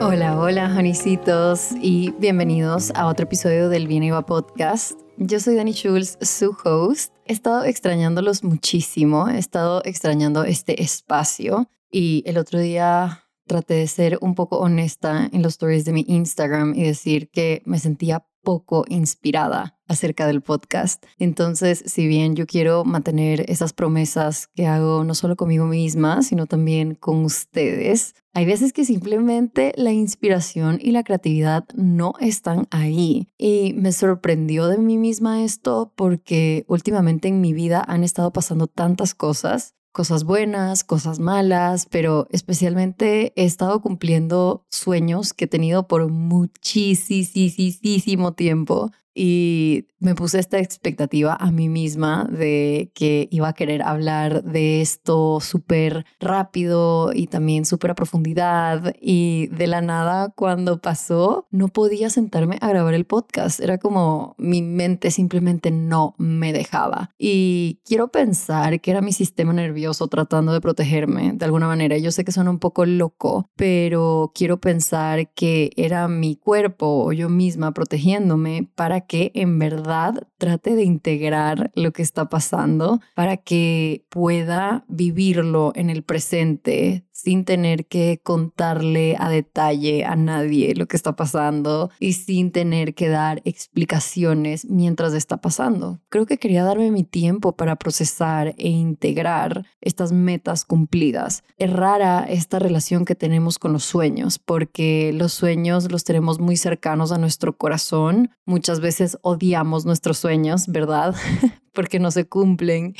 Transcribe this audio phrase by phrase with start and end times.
[0.00, 4.92] Hola, hola, honeycitos, y bienvenidos a otro episodio del Bien Iba Podcast.
[5.16, 7.12] Yo soy Dani Schulz, su host.
[7.24, 13.88] He estado extrañándolos muchísimo, he estado extrañando este espacio y el otro día traté de
[13.88, 18.24] ser un poco honesta en los stories de mi Instagram y decir que me sentía
[18.42, 21.04] poco inspirada acerca del podcast.
[21.18, 26.46] Entonces, si bien yo quiero mantener esas promesas que hago no solo conmigo misma, sino
[26.46, 33.28] también con ustedes, hay veces que simplemente la inspiración y la creatividad no están ahí.
[33.38, 38.66] Y me sorprendió de mí misma esto porque últimamente en mi vida han estado pasando
[38.66, 45.88] tantas cosas cosas buenas, cosas malas, pero especialmente he estado cumpliendo sueños que he tenido
[45.88, 48.90] por muchísimo tiempo
[49.20, 54.80] y me puse esta expectativa a mí misma de que iba a querer hablar de
[54.80, 61.66] esto súper rápido y también súper a profundidad y de la nada cuando pasó no
[61.66, 63.58] podía sentarme a grabar el podcast.
[63.58, 67.10] Era como mi mente simplemente no me dejaba.
[67.18, 71.98] Y quiero pensar que era mi sistema nervioso tratando de protegerme de alguna manera.
[71.98, 77.12] Yo sé que suena un poco loco, pero quiero pensar que era mi cuerpo o
[77.12, 83.38] yo misma protegiéndome para que en verdad trate de integrar lo que está pasando para
[83.38, 90.86] que pueda vivirlo en el presente sin tener que contarle a detalle a nadie lo
[90.86, 95.98] que está pasando y sin tener que dar explicaciones mientras está pasando.
[96.10, 101.42] Creo que quería darme mi tiempo para procesar e integrar estas metas cumplidas.
[101.56, 106.56] Es rara esta relación que tenemos con los sueños porque los sueños los tenemos muy
[106.56, 108.30] cercanos a nuestro corazón.
[108.44, 111.16] Muchas veces odiamos nuestros sueños, ¿verdad?
[111.72, 112.94] porque no se cumplen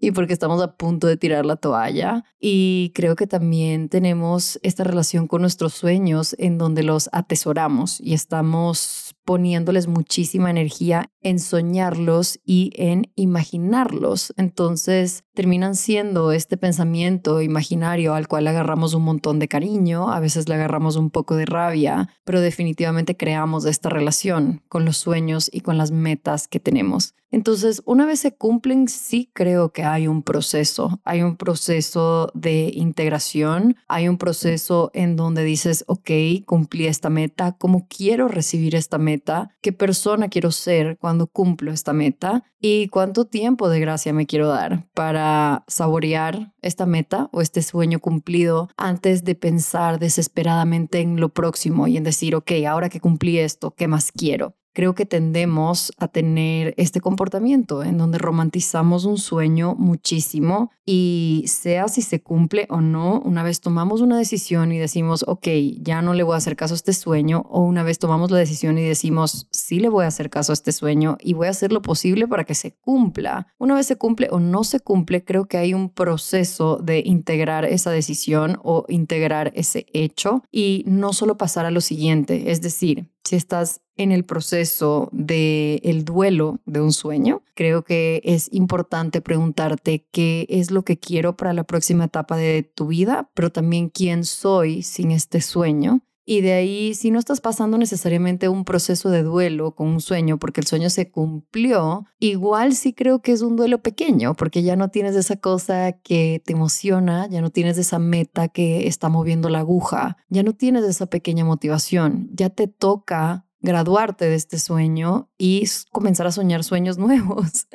[0.00, 2.24] y porque estamos a punto de tirar la toalla.
[2.40, 8.14] Y creo que también tenemos esta relación con nuestros sueños en donde los atesoramos y
[8.14, 14.32] estamos poniéndoles muchísima energía en soñarlos y en imaginarlos.
[14.36, 20.48] Entonces terminan siendo este pensamiento imaginario al cual agarramos un montón de cariño, a veces
[20.48, 25.60] le agarramos un poco de rabia, pero definitivamente creamos esta relación con los sueños y
[25.60, 27.14] con las metas que tenemos.
[27.30, 32.72] Entonces, una vez se cumplen, sí creo que hay un proceso, hay un proceso de
[32.74, 36.10] integración, hay un proceso en donde dices, ok,
[36.44, 39.50] cumplí esta meta, ¿cómo quiero recibir esta meta?
[39.60, 42.44] ¿Qué persona quiero ser cuando cumplo esta meta?
[42.60, 48.00] ¿Y cuánto tiempo de gracia me quiero dar para saborear esta meta o este sueño
[48.00, 53.38] cumplido antes de pensar desesperadamente en lo próximo y en decir, ok, ahora que cumplí
[53.38, 54.59] esto, ¿qué más quiero?
[54.72, 61.88] Creo que tendemos a tener este comportamiento en donde romantizamos un sueño muchísimo y sea
[61.88, 65.46] si se cumple o no, una vez tomamos una decisión y decimos, ok,
[65.80, 68.38] ya no le voy a hacer caso a este sueño, o una vez tomamos la
[68.38, 71.50] decisión y decimos, sí le voy a hacer caso a este sueño y voy a
[71.50, 73.46] hacer lo posible para que se cumpla.
[73.58, 77.64] Una vez se cumple o no se cumple, creo que hay un proceso de integrar
[77.64, 83.08] esa decisión o integrar ese hecho y no solo pasar a lo siguiente, es decir,
[83.24, 89.20] si estás en el proceso del el duelo de un sueño, creo que es importante
[89.20, 93.90] preguntarte qué es lo que quiero para la próxima etapa de tu vida, pero también
[93.90, 96.00] quién soy sin este sueño.
[96.30, 100.38] Y de ahí, si no estás pasando necesariamente un proceso de duelo con un sueño,
[100.38, 104.76] porque el sueño se cumplió, igual sí creo que es un duelo pequeño, porque ya
[104.76, 109.48] no tienes esa cosa que te emociona, ya no tienes esa meta que está moviendo
[109.48, 115.30] la aguja, ya no tienes esa pequeña motivación, ya te toca graduarte de este sueño
[115.36, 117.66] y comenzar a soñar sueños nuevos.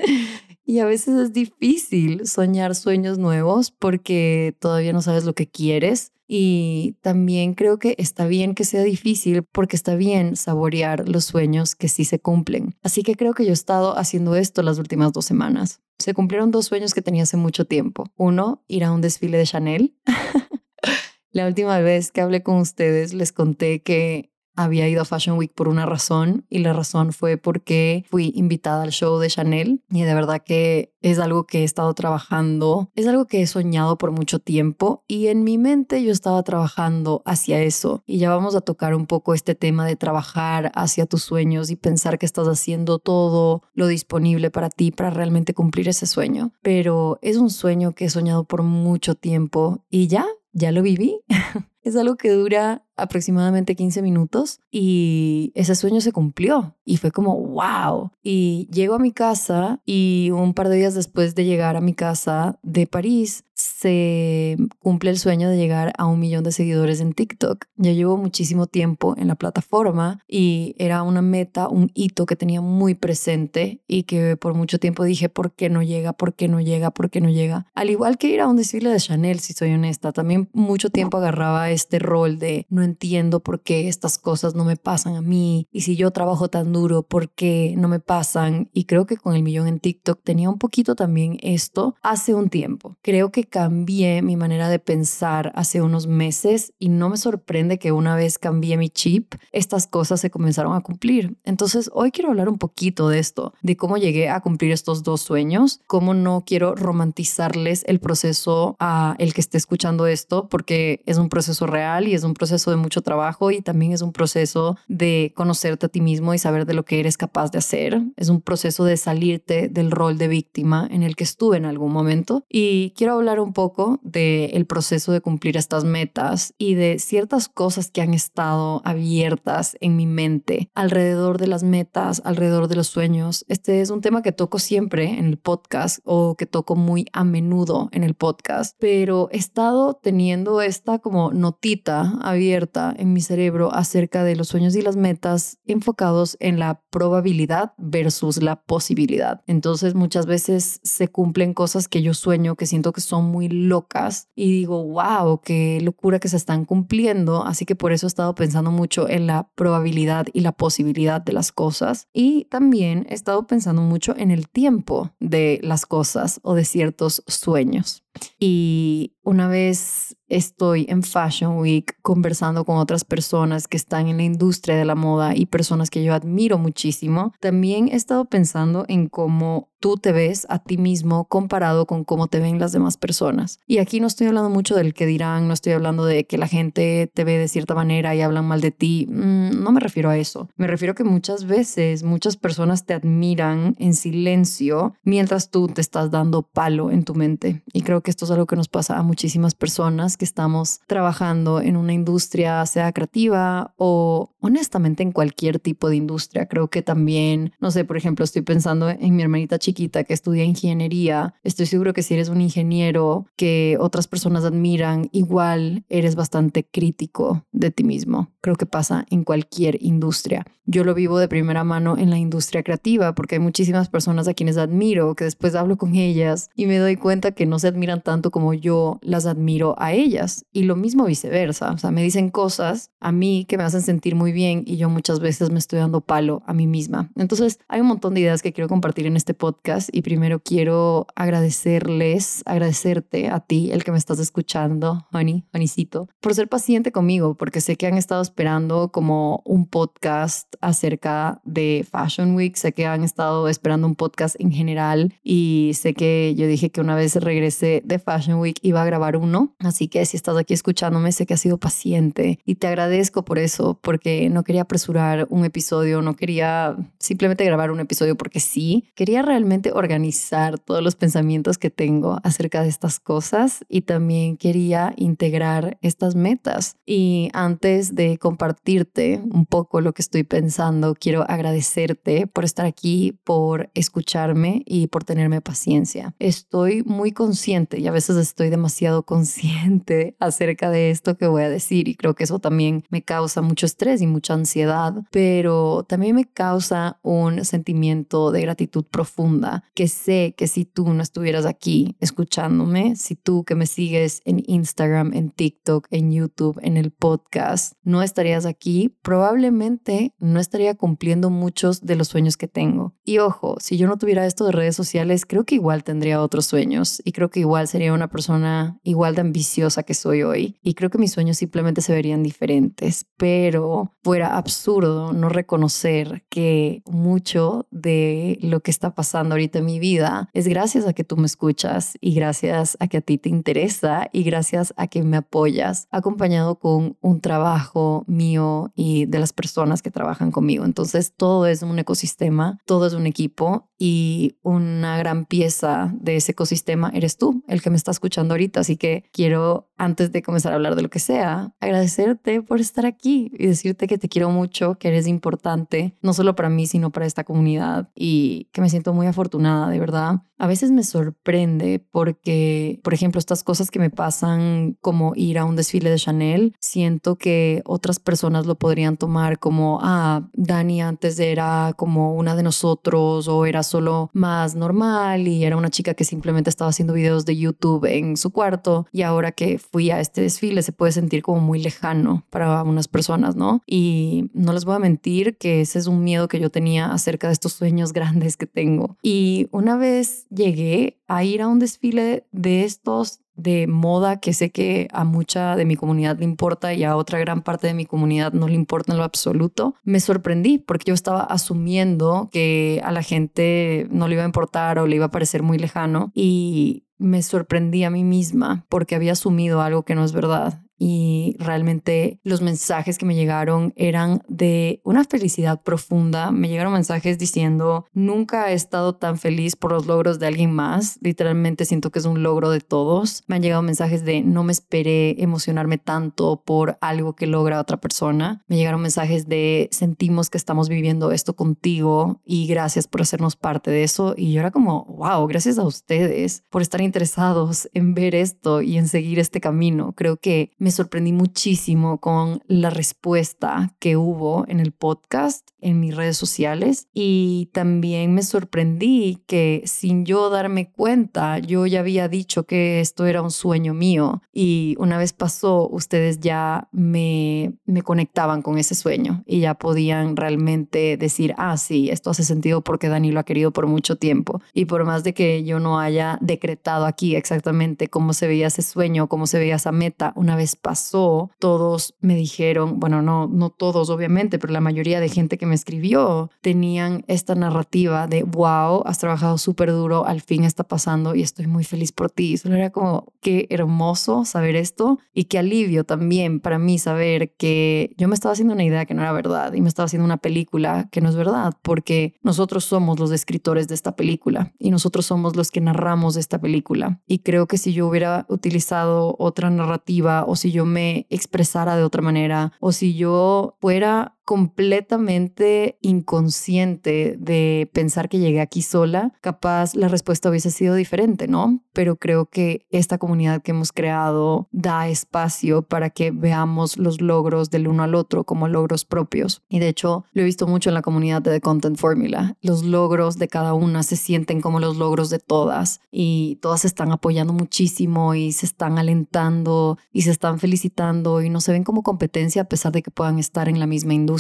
[0.64, 6.14] y a veces es difícil soñar sueños nuevos porque todavía no sabes lo que quieres.
[6.28, 11.76] Y también creo que está bien que sea difícil porque está bien saborear los sueños
[11.76, 12.76] que sí se cumplen.
[12.82, 15.82] Así que creo que yo he estado haciendo esto las últimas dos semanas.
[16.00, 18.06] Se cumplieron dos sueños que tenía hace mucho tiempo.
[18.16, 19.96] Uno, ir a un desfile de Chanel.
[21.32, 25.52] La última vez que hablé con ustedes les conté que había ido a Fashion Week
[25.54, 30.02] por una razón y la razón fue porque fui invitada al show de Chanel y
[30.02, 34.12] de verdad que es algo que he estado trabajando, es algo que he soñado por
[34.12, 38.62] mucho tiempo y en mi mente yo estaba trabajando hacia eso y ya vamos a
[38.62, 43.00] tocar un poco este tema de trabajar hacia tus sueños y pensar que estás haciendo
[43.00, 48.06] todo lo disponible para ti para realmente cumplir ese sueño, pero es un sueño que
[48.06, 51.20] he soñado por mucho tiempo y ya, ya lo viví.
[51.86, 57.36] es algo que dura aproximadamente 15 minutos y ese sueño se cumplió y fue como
[57.38, 58.12] wow.
[58.24, 61.94] Y llego a mi casa y un par de días después de llegar a mi
[61.94, 67.14] casa de París se cumple el sueño de llegar a un millón de seguidores en
[67.14, 67.66] TikTok.
[67.78, 72.60] Ya llevo muchísimo tiempo en la plataforma y era una meta, un hito que tenía
[72.60, 76.12] muy presente y que por mucho tiempo dije, ¿por qué no llega?
[76.12, 76.92] ¿Por qué no llega?
[76.92, 77.68] ¿Por qué no llega?
[77.74, 81.18] Al igual que ir a un desfile de Chanel, si soy honesta, también mucho tiempo
[81.18, 85.68] agarraba este rol de no entiendo por qué estas cosas no me pasan a mí
[85.72, 88.70] y si yo trabajo tan duro, ¿por qué no me pasan?
[88.74, 92.50] Y creo que con el millón en TikTok tenía un poquito también esto hace un
[92.50, 92.98] tiempo.
[93.02, 97.92] Creo que cambié mi manera de pensar hace unos meses y no me sorprende que
[97.92, 101.38] una vez cambié mi chip, estas cosas se comenzaron a cumplir.
[101.44, 105.22] Entonces hoy quiero hablar un poquito de esto, de cómo llegué a cumplir estos dos
[105.22, 111.18] sueños, cómo no quiero romantizarles el proceso a el que esté escuchando esto, porque es
[111.18, 114.78] un proceso real y es un proceso de mucho trabajo y también es un proceso
[114.88, 118.02] de conocerte a ti mismo y saber de lo que eres capaz de hacer.
[118.16, 121.92] Es un proceso de salirte del rol de víctima en el que estuve en algún
[121.92, 122.44] momento.
[122.50, 127.92] Y quiero hablar un poco del proceso de cumplir estas metas y de ciertas cosas
[127.92, 133.46] que han estado abiertas en mi mente alrededor de las metas, alrededor de los sueños.
[133.48, 137.24] Este es un tema que toco siempre en el podcast o que toco muy a
[137.24, 143.74] menudo en el podcast, pero he estado teniendo esta como notita abierta en mi cerebro
[143.74, 149.42] acerca de los sueños y las metas enfocados en la probabilidad versus la posibilidad.
[149.48, 154.28] Entonces muchas veces se cumplen cosas que yo sueño que siento que son muy locas
[154.36, 157.46] y digo, wow, qué locura que se están cumpliendo.
[157.46, 161.34] Así que por eso he estado pensando mucho en la probabilidad y la posibilidad de
[161.34, 162.08] las cosas.
[162.14, 167.24] Y también he estado pensando mucho en el tiempo de las cosas o de ciertos
[167.28, 168.05] sueños.
[168.40, 174.24] Y una vez estoy en Fashion Week conversando con otras personas que están en la
[174.24, 179.08] industria de la moda y personas que yo admiro muchísimo, también he estado pensando en
[179.08, 183.60] cómo tú te ves a ti mismo comparado con cómo te ven las demás personas.
[183.68, 186.48] Y aquí no estoy hablando mucho del que dirán, no estoy hablando de que la
[186.48, 189.06] gente te ve de cierta manera y hablan mal de ti.
[189.08, 190.50] Mm, no me refiero a eso.
[190.58, 196.10] Me refiero que muchas veces muchas personas te admiran en silencio mientras tú te estás
[196.10, 197.62] dando palo en tu mente.
[197.72, 201.62] Y creo que esto es algo que nos pasa a muchísimas personas que estamos trabajando
[201.62, 206.48] en una industria, sea creativa o honestamente en cualquier tipo de industria.
[206.48, 210.44] Creo que también, no sé, por ejemplo, estoy pensando en mi hermanita chica que estudia
[210.44, 216.66] ingeniería, estoy seguro que si eres un ingeniero que otras personas admiran, igual eres bastante
[216.66, 218.32] crítico de ti mismo.
[218.42, 220.46] Creo que pasa en cualquier industria.
[220.68, 224.34] Yo lo vivo de primera mano en la industria creativa porque hay muchísimas personas a
[224.34, 228.02] quienes admiro, que después hablo con ellas y me doy cuenta que no se admiran
[228.02, 230.46] tanto como yo las admiro a ellas.
[230.52, 231.72] Y lo mismo viceversa.
[231.72, 234.90] O sea, me dicen cosas a mí que me hacen sentir muy bien y yo
[234.90, 237.12] muchas veces me estoy dando palo a mí misma.
[237.16, 239.55] Entonces, hay un montón de ideas que quiero compartir en este podcast
[239.92, 246.36] y primero quiero agradecerles, agradecerte a ti, el que me estás escuchando, Honey, Honeycito, por
[246.36, 252.36] ser paciente conmigo, porque sé que han estado esperando como un podcast acerca de Fashion
[252.36, 256.70] Week, sé que han estado esperando un podcast en general y sé que yo dije
[256.70, 260.38] que una vez regresé de Fashion Week iba a grabar uno, así que si estás
[260.38, 264.62] aquí escuchándome, sé que has sido paciente y te agradezco por eso, porque no quería
[264.62, 270.82] apresurar un episodio, no quería simplemente grabar un episodio porque sí, quería realmente organizar todos
[270.82, 276.76] los pensamientos que tengo acerca de estas cosas y también quería integrar estas metas.
[276.86, 283.18] Y antes de compartirte un poco lo que estoy pensando, quiero agradecerte por estar aquí,
[283.24, 286.16] por escucharme y por tenerme paciencia.
[286.20, 291.50] Estoy muy consciente y a veces estoy demasiado consciente acerca de esto que voy a
[291.50, 296.16] decir y creo que eso también me causa mucho estrés y mucha ansiedad, pero también
[296.16, 299.35] me causa un sentimiento de gratitud profunda
[299.74, 304.44] que sé que si tú no estuvieras aquí escuchándome, si tú que me sigues en
[304.48, 311.30] Instagram, en TikTok, en YouTube, en el podcast, no estarías aquí, probablemente no estaría cumpliendo
[311.30, 312.94] muchos de los sueños que tengo.
[313.04, 316.46] Y ojo, si yo no tuviera esto de redes sociales, creo que igual tendría otros
[316.46, 320.58] sueños y creo que igual sería una persona igual de ambiciosa que soy hoy.
[320.62, 326.84] Y creo que mis sueños simplemente se verían diferentes, pero fuera absurdo no reconocer que
[326.86, 331.04] mucho de lo que está pasando pasando ahorita en mi vida es gracias a que
[331.04, 335.02] tú me escuchas y gracias a que a ti te interesa y gracias a que
[335.02, 340.64] me apoyas, acompañado con un trabajo mío y de las personas que trabajan conmigo.
[340.64, 346.32] Entonces, todo es un ecosistema, todo es un equipo y una gran pieza de ese
[346.32, 348.62] ecosistema eres tú, el que me está escuchando ahorita.
[348.62, 352.86] Así que quiero, antes de comenzar a hablar de lo que sea, agradecerte por estar
[352.86, 356.92] aquí y decirte que te quiero mucho, que eres importante, no solo para mí, sino
[356.92, 360.22] para esta comunidad y que me siento muy afortunada, de verdad.
[360.38, 365.46] A veces me sorprende porque, por ejemplo, estas cosas que me pasan como ir a
[365.46, 371.20] un desfile de Chanel, siento que otras personas lo podrían tomar como, ah, Dani antes
[371.20, 376.04] era como una de nosotros o era solo más normal y era una chica que
[376.04, 380.22] simplemente estaba haciendo videos de YouTube en su cuarto y ahora que fui a este
[380.22, 383.62] desfile se puede sentir como muy lejano para unas personas, ¿no?
[383.66, 387.28] Y no les voy a mentir que ese es un miedo que yo tenía acerca
[387.28, 388.98] de estos sueños grandes que tengo.
[389.08, 394.50] Y una vez llegué a ir a un desfile de estos de moda que sé
[394.50, 397.86] que a mucha de mi comunidad le importa y a otra gran parte de mi
[397.86, 402.92] comunidad no le importa en lo absoluto, me sorprendí porque yo estaba asumiendo que a
[402.92, 406.88] la gente no le iba a importar o le iba a parecer muy lejano y
[406.98, 412.20] me sorprendí a mí misma porque había asumido algo que no es verdad y realmente
[412.24, 416.32] los mensajes que me llegaron eran de una felicidad profunda.
[416.32, 420.98] Me llegaron mensajes diciendo, nunca he estado tan feliz por los logros de alguien más.
[421.02, 423.24] Literalmente siento que es un logro de todos.
[423.28, 427.78] Me han llegado mensajes de, no me esperé emocionarme tanto por algo que logra otra
[427.78, 428.44] persona.
[428.48, 433.72] Me llegaron mensajes de, sentimos que estamos viviendo esto contigo y gracias por hacernos parte
[433.72, 434.14] de eso.
[434.18, 438.78] Y yo era como, wow, gracias a ustedes por estar interesados en ver esto y
[438.78, 439.94] en seguir este camino.
[439.96, 445.96] Creo que me sorprendí muchísimo con la respuesta que hubo en el podcast, en mis
[445.96, 452.48] redes sociales y también me sorprendí que sin yo darme cuenta, yo ya había dicho
[452.48, 458.42] que esto era un sueño mío y una vez pasó, ustedes ya me, me conectaban
[458.42, 463.12] con ese sueño y ya podían realmente decir, ah, sí, esto hace sentido porque Dani
[463.12, 466.88] lo ha querido por mucho tiempo y por más de que yo no haya decretado
[466.88, 471.32] aquí exactamente cómo se veía ese sueño, cómo se veía esa meta, una vez pasó,
[471.40, 475.56] todos me dijeron, bueno, no, no todos obviamente, pero la mayoría de gente que me
[475.56, 481.22] escribió tenían esta narrativa de, wow, has trabajado súper duro, al fin está pasando y
[481.22, 482.38] estoy muy feliz por ti.
[482.38, 487.94] Solo era como, qué hermoso saber esto y qué alivio también para mí saber que
[487.98, 490.18] yo me estaba haciendo una idea que no era verdad y me estaba haciendo una
[490.18, 495.06] película que no es verdad, porque nosotros somos los escritores de esta película y nosotros
[495.06, 497.02] somos los que narramos esta película.
[497.08, 501.76] Y creo que si yo hubiera utilizado otra narrativa o si si yo me expresara
[501.76, 509.14] de otra manera o si yo fuera completamente inconsciente de pensar que llegué aquí sola,
[509.22, 511.62] capaz la respuesta hubiese sido diferente, ¿no?
[511.74, 517.52] Pero creo que esta comunidad que hemos creado da espacio para que veamos los logros
[517.52, 519.44] del uno al otro como logros propios.
[519.48, 522.36] Y de hecho, lo he visto mucho en la comunidad de The Content Formula.
[522.42, 526.68] Los logros de cada una se sienten como los logros de todas y todas se
[526.68, 531.64] están apoyando muchísimo y se están alentando y se están felicitando y no se ven
[531.64, 534.15] como competencia a pesar de que puedan estar en la misma industria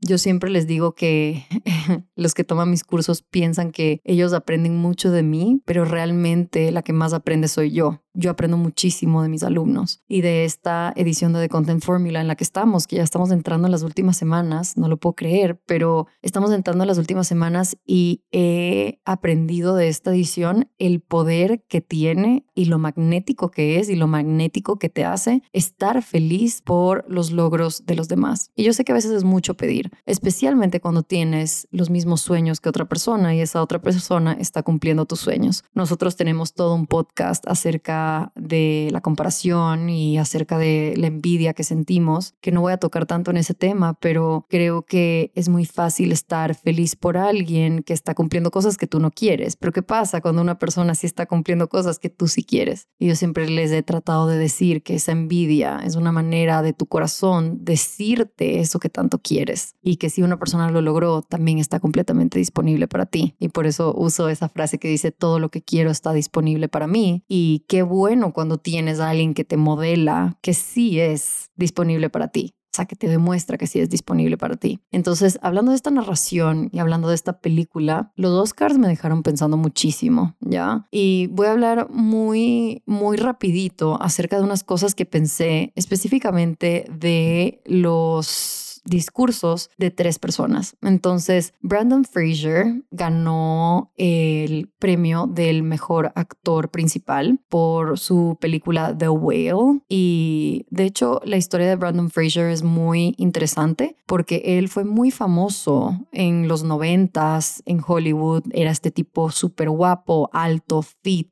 [0.00, 1.44] yo siempre les digo que
[2.16, 6.82] los que toman mis cursos piensan que ellos aprenden mucho de mí, pero realmente la
[6.82, 11.32] que más aprende soy yo yo aprendo muchísimo de mis alumnos y de esta edición
[11.32, 14.16] de The Content Formula en la que estamos, que ya estamos entrando en las últimas
[14.16, 19.76] semanas, no lo puedo creer, pero estamos entrando en las últimas semanas y he aprendido
[19.76, 24.78] de esta edición el poder que tiene y lo magnético que es y lo magnético
[24.78, 28.50] que te hace estar feliz por los logros de los demás.
[28.56, 32.60] Y yo sé que a veces es mucho pedir, especialmente cuando tienes los mismos sueños
[32.60, 35.64] que otra persona y esa otra persona está cumpliendo tus sueños.
[35.72, 41.64] Nosotros tenemos todo un podcast acerca de la comparación y acerca de la envidia que
[41.64, 45.64] sentimos, que no voy a tocar tanto en ese tema, pero creo que es muy
[45.64, 49.56] fácil estar feliz por alguien que está cumpliendo cosas que tú no quieres.
[49.56, 52.88] Pero ¿qué pasa cuando una persona sí está cumpliendo cosas que tú sí quieres?
[52.98, 56.72] Y yo siempre les he tratado de decir que esa envidia es una manera de
[56.72, 61.58] tu corazón decirte eso que tanto quieres y que si una persona lo logró, también
[61.58, 63.34] está completamente disponible para ti.
[63.38, 66.86] Y por eso uso esa frase que dice todo lo que quiero está disponible para
[66.86, 72.10] mí y qué bueno cuando tienes a alguien que te modela que sí es disponible
[72.10, 72.54] para ti.
[72.72, 74.78] O sea, que te demuestra que sí es disponible para ti.
[74.92, 79.56] Entonces, hablando de esta narración y hablando de esta película, los Oscars me dejaron pensando
[79.56, 80.86] muchísimo, ¿ya?
[80.92, 87.60] Y voy a hablar muy, muy rapidito acerca de unas cosas que pensé específicamente de
[87.66, 88.59] los
[88.90, 90.76] discursos de tres personas.
[90.82, 99.80] Entonces, Brandon Fraser ganó el premio del mejor actor principal por su película The Whale
[99.88, 105.10] y de hecho la historia de Brandon Fraser es muy interesante porque él fue muy
[105.10, 111.30] famoso en los noventas en Hollywood, era este tipo súper guapo, alto, fit,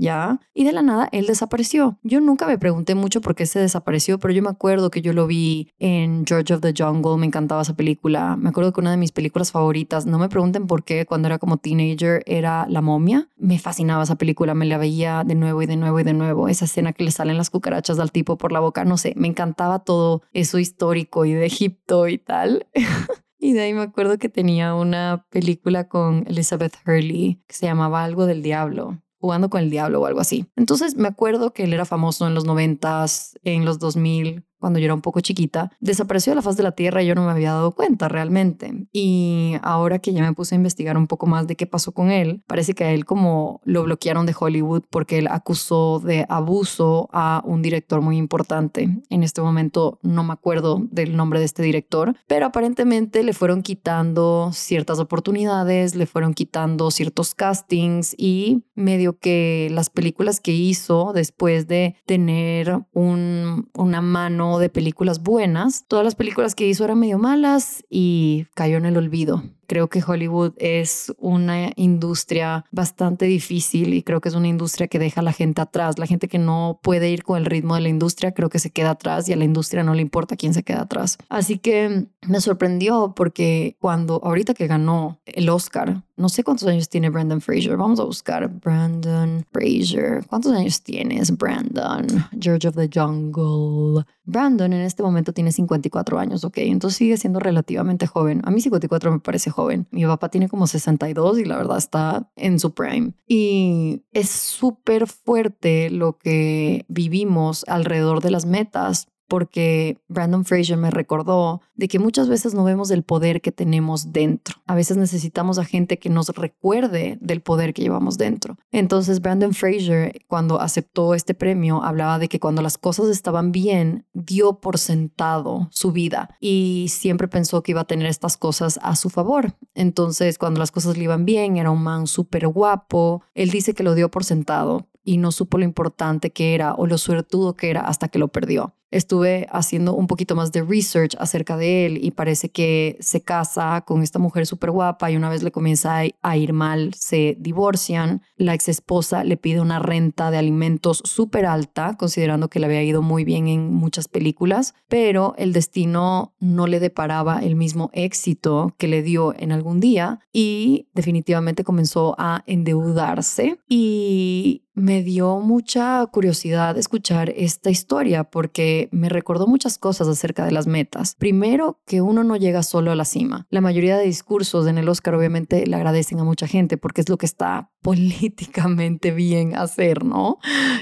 [0.00, 0.40] ¿ya?
[0.54, 1.98] Y de la nada él desapareció.
[2.02, 5.12] Yo nunca me pregunté mucho por qué se desapareció, pero yo me acuerdo que yo
[5.12, 8.36] lo vi en George of the Jungle, me encantaba esa película.
[8.36, 11.38] Me acuerdo que una de mis películas favoritas, no me pregunten por qué, cuando era
[11.38, 13.28] como teenager era La momia.
[13.36, 16.48] Me fascinaba esa película, me la veía de nuevo y de nuevo y de nuevo.
[16.48, 19.28] Esa escena que le salen las cucarachas al tipo por la boca, no sé, me
[19.28, 22.66] encantaba todo eso histórico y de Egipto y tal.
[23.42, 28.04] Y de ahí me acuerdo que tenía una película con Elizabeth Hurley que se llamaba
[28.04, 30.46] Algo del Diablo jugando con el diablo o algo así.
[30.56, 34.84] Entonces me acuerdo que él era famoso en los noventas, en los 2000, cuando yo
[34.84, 37.32] era un poco chiquita, desapareció de la faz de la Tierra y yo no me
[37.32, 38.86] había dado cuenta realmente.
[38.92, 42.10] Y ahora que ya me puse a investigar un poco más de qué pasó con
[42.10, 47.08] él, parece que a él como lo bloquearon de Hollywood porque él acusó de abuso
[47.12, 48.88] a un director muy importante.
[49.08, 53.62] En este momento no me acuerdo del nombre de este director, pero aparentemente le fueron
[53.62, 61.12] quitando ciertas oportunidades, le fueron quitando ciertos castings y medio que las películas que hizo
[61.14, 65.84] después de tener un, una mano de películas buenas.
[65.86, 69.42] Todas las películas que hizo eran medio malas y cayó en el olvido.
[69.70, 74.98] Creo que Hollywood es una industria bastante difícil y creo que es una industria que
[74.98, 75.96] deja a la gente atrás.
[75.96, 78.72] La gente que no puede ir con el ritmo de la industria creo que se
[78.72, 81.18] queda atrás y a la industria no le importa quién se queda atrás.
[81.28, 86.88] Así que me sorprendió porque cuando ahorita que ganó el Oscar, no sé cuántos años
[86.88, 87.76] tiene Brandon Fraser.
[87.76, 90.26] Vamos a buscar Brandon Fraser.
[90.26, 92.06] ¿Cuántos años tienes, Brandon?
[92.38, 94.04] George of the Jungle.
[94.24, 96.58] Brandon en este momento tiene 54 años, ok.
[96.58, 98.42] Entonces sigue siendo relativamente joven.
[98.44, 99.59] A mí 54 me parece joven
[99.90, 103.12] mi papá tiene como 62 y la verdad está en su prime.
[103.26, 110.90] Y es súper fuerte lo que vivimos alrededor de las metas porque Brandon Fraser me
[110.90, 114.56] recordó de que muchas veces no vemos el poder que tenemos dentro.
[114.66, 118.58] A veces necesitamos a gente que nos recuerde del poder que llevamos dentro.
[118.72, 124.04] Entonces Brandon Fraser, cuando aceptó este premio, hablaba de que cuando las cosas estaban bien,
[124.14, 128.96] dio por sentado su vida y siempre pensó que iba a tener estas cosas a
[128.96, 129.54] su favor.
[129.76, 133.22] Entonces, cuando las cosas le iban bien, era un man súper guapo.
[133.34, 136.88] Él dice que lo dio por sentado y no supo lo importante que era o
[136.88, 141.14] lo suertudo que era hasta que lo perdió estuve haciendo un poquito más de research
[141.18, 145.28] acerca de él y parece que se casa con esta mujer súper guapa y una
[145.28, 148.22] vez le comienza a ir mal, se divorcian.
[148.36, 152.82] La ex esposa le pide una renta de alimentos súper alta, considerando que le había
[152.82, 158.74] ido muy bien en muchas películas, pero el destino no le deparaba el mismo éxito
[158.78, 166.04] que le dio en algún día y definitivamente comenzó a endeudarse y me dio mucha
[166.06, 171.14] curiosidad escuchar esta historia porque me recordó muchas cosas acerca de las metas.
[171.18, 173.46] Primero, que uno no llega solo a la cima.
[173.50, 177.08] La mayoría de discursos en el Oscar obviamente le agradecen a mucha gente porque es
[177.08, 180.38] lo que está políticamente bien hacer, ¿no?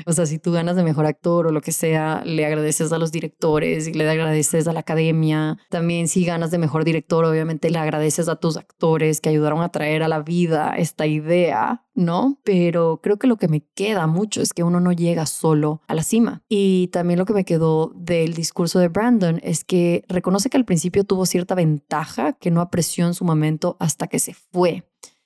[0.06, 2.98] O sea, si tú ganas de mejor actor o lo que sea, le agradeces a
[2.98, 5.58] los directores y le agradeces a la academia.
[5.70, 9.70] También si ganas de mejor director, obviamente le agradeces a tus actores que ayudaron a
[9.70, 12.38] traer a la vida esta idea ¿no?
[12.44, 15.94] Pero creo que lo que me queda mucho es que uno no llega solo a
[15.94, 16.42] la cima.
[16.48, 20.64] Y también lo que me quedó del discurso de Brandon es que reconoce que al
[20.64, 24.84] principio tuvo cierta ventaja que no apreció en su momento hasta que se fue.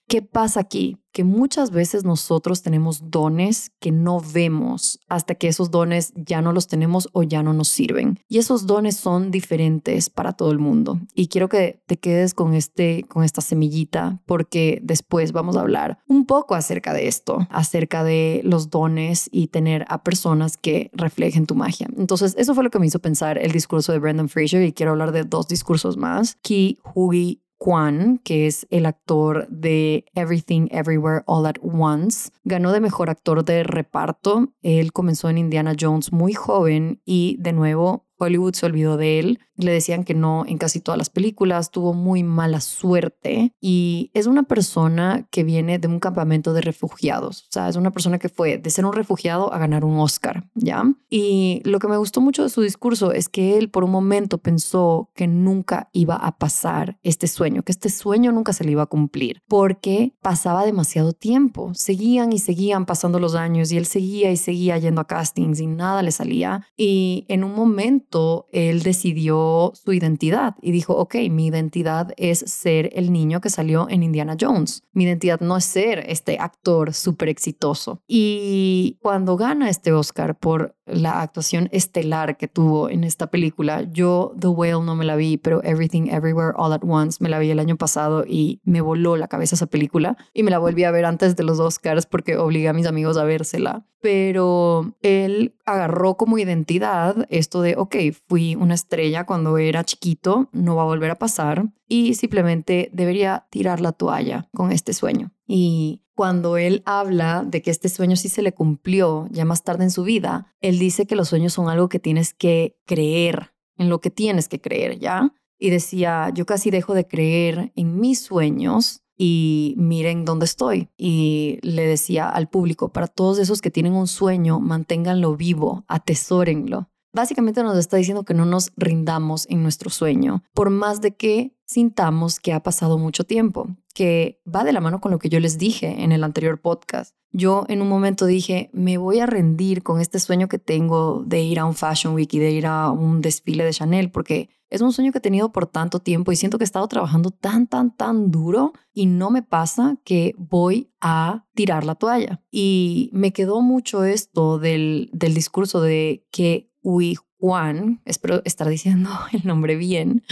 [0.09, 0.99] ¿Qué pasa aquí?
[1.12, 6.53] Que muchas veces nosotros tenemos dones que no vemos hasta que esos dones ya no
[6.53, 8.19] los tenemos o ya no nos sirven.
[8.29, 11.01] Y esos dones son diferentes para todo el mundo.
[11.15, 15.99] Y quiero que te quedes con, este, con esta semillita porque después vamos a hablar
[16.09, 21.47] un poco acerca de esto, acerca de los dones y tener a personas que reflejen
[21.47, 21.88] tu magia.
[21.97, 24.93] Entonces, eso fue lo que me hizo pensar el discurso de Brendan Fraser y quiero
[24.93, 31.22] hablar de dos discursos más, Ki Hui Kwan, que es el actor de Everything Everywhere
[31.27, 34.53] All at Once, ganó de mejor actor de reparto.
[34.62, 39.40] Él comenzó en Indiana Jones muy joven y de nuevo Hollywood se olvidó de él.
[39.56, 44.26] Le decían que no en casi todas las películas, tuvo muy mala suerte y es
[44.26, 47.42] una persona que viene de un campamento de refugiados.
[47.42, 50.48] O sea, es una persona que fue de ser un refugiado a ganar un Oscar,
[50.54, 50.85] ¿ya?
[51.11, 54.38] Y lo que me gustó mucho de su discurso es que él por un momento
[54.38, 58.82] pensó que nunca iba a pasar este sueño, que este sueño nunca se le iba
[58.82, 61.72] a cumplir, porque pasaba demasiado tiempo.
[61.74, 65.66] Seguían y seguían pasando los años y él seguía y seguía yendo a castings y
[65.66, 66.66] nada le salía.
[66.76, 68.12] Y en un momento
[68.53, 73.88] él decidió su identidad y dijo, ok, mi identidad es ser el niño que salió
[73.88, 74.85] en Indiana Jones.
[74.92, 78.03] Mi identidad no es ser este actor súper exitoso.
[78.07, 84.35] Y cuando gana este Oscar por la actuación estelar que tuvo en esta película, yo
[84.38, 87.51] The Whale no me la vi, pero Everything Everywhere All at Once me la vi
[87.51, 90.90] el año pasado y me voló la cabeza esa película y me la volví a
[90.90, 93.87] ver antes de los Oscars porque obligué a mis amigos a vérsela.
[94.01, 100.75] Pero él agarró como identidad esto de, ok, fui una estrella cuando era chiquito, no
[100.75, 105.31] va a volver a pasar y simplemente debería tirar la toalla con este sueño.
[105.55, 109.85] Y cuando él habla de que este sueño sí se le cumplió ya más tarde
[109.85, 113.91] en su vida, él dice que los sueños son algo que tienes que creer, en
[113.91, 115.35] lo que tienes que creer, ¿ya?
[115.59, 120.88] Y decía, yo casi dejo de creer en mis sueños y miren dónde estoy.
[120.97, 126.88] Y le decía al público, para todos esos que tienen un sueño, manténganlo vivo, atesórenlo.
[127.12, 131.55] Básicamente nos está diciendo que no nos rindamos en nuestro sueño, por más de que
[131.72, 135.40] sintamos que ha pasado mucho tiempo, que va de la mano con lo que yo
[135.40, 137.14] les dije en el anterior podcast.
[137.30, 141.42] Yo en un momento dije, me voy a rendir con este sueño que tengo de
[141.42, 144.80] ir a un Fashion Week y de ir a un desfile de Chanel, porque es
[144.80, 147.66] un sueño que he tenido por tanto tiempo y siento que he estado trabajando tan,
[147.66, 152.42] tan, tan duro y no me pasa que voy a tirar la toalla.
[152.50, 159.11] Y me quedó mucho esto del, del discurso de que Uy Juan, espero estar diciendo
[159.32, 160.22] el nombre bien,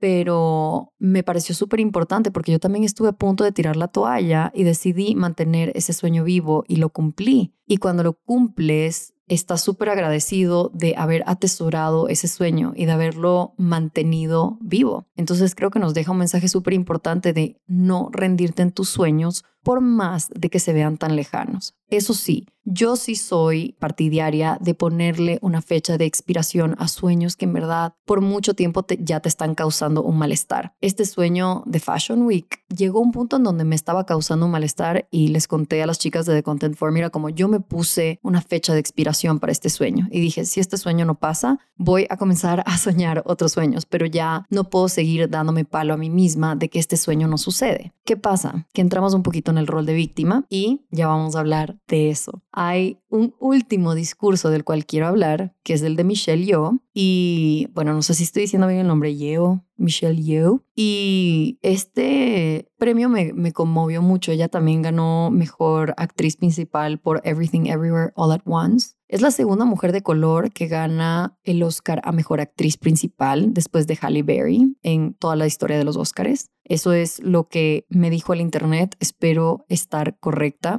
[0.00, 4.50] pero me pareció súper importante porque yo también estuve a punto de tirar la toalla
[4.54, 7.54] y decidí mantener ese sueño vivo y lo cumplí.
[7.66, 13.54] Y cuando lo cumples, estás súper agradecido de haber atesorado ese sueño y de haberlo
[13.58, 15.06] mantenido vivo.
[15.16, 19.44] Entonces creo que nos deja un mensaje súper importante de no rendirte en tus sueños
[19.62, 21.74] por más de que se vean tan lejanos.
[21.88, 27.46] Eso sí, yo sí soy partidaria de ponerle una fecha de expiración a sueños que
[27.46, 30.74] en verdad por mucho tiempo ya te están causando un malestar.
[30.80, 34.52] Este sueño de Fashion Week llegó a un punto en donde me estaba causando un
[34.52, 38.20] malestar y les conté a las chicas de The Content Formula como yo me puse
[38.22, 42.06] una fecha de expiración para este sueño y dije, si este sueño no pasa, voy
[42.08, 46.10] a comenzar a soñar otros sueños, pero ya no puedo seguir dándome palo a mí
[46.10, 47.92] misma de que este sueño no sucede.
[48.04, 48.66] ¿Qué pasa?
[48.72, 52.10] Que entramos un poquito en el rol de víctima y ya vamos a hablar de
[52.10, 52.42] eso.
[52.52, 56.80] Hay un último discurso del cual quiero hablar, que es el de Michelle Yeoh.
[56.94, 60.64] Y bueno, no sé si estoy diciendo bien el nombre, Yeoh, Michelle Yeoh.
[60.74, 64.32] Y este premio me, me conmovió mucho.
[64.32, 68.94] Ella también ganó mejor actriz principal por Everything Everywhere All at Once.
[69.10, 73.88] Es la segunda mujer de color que gana el Oscar a Mejor Actriz Principal después
[73.88, 76.52] de Halle Berry en toda la historia de los Oscars.
[76.64, 78.94] Eso es lo que me dijo el internet.
[79.00, 80.78] Espero estar correcta.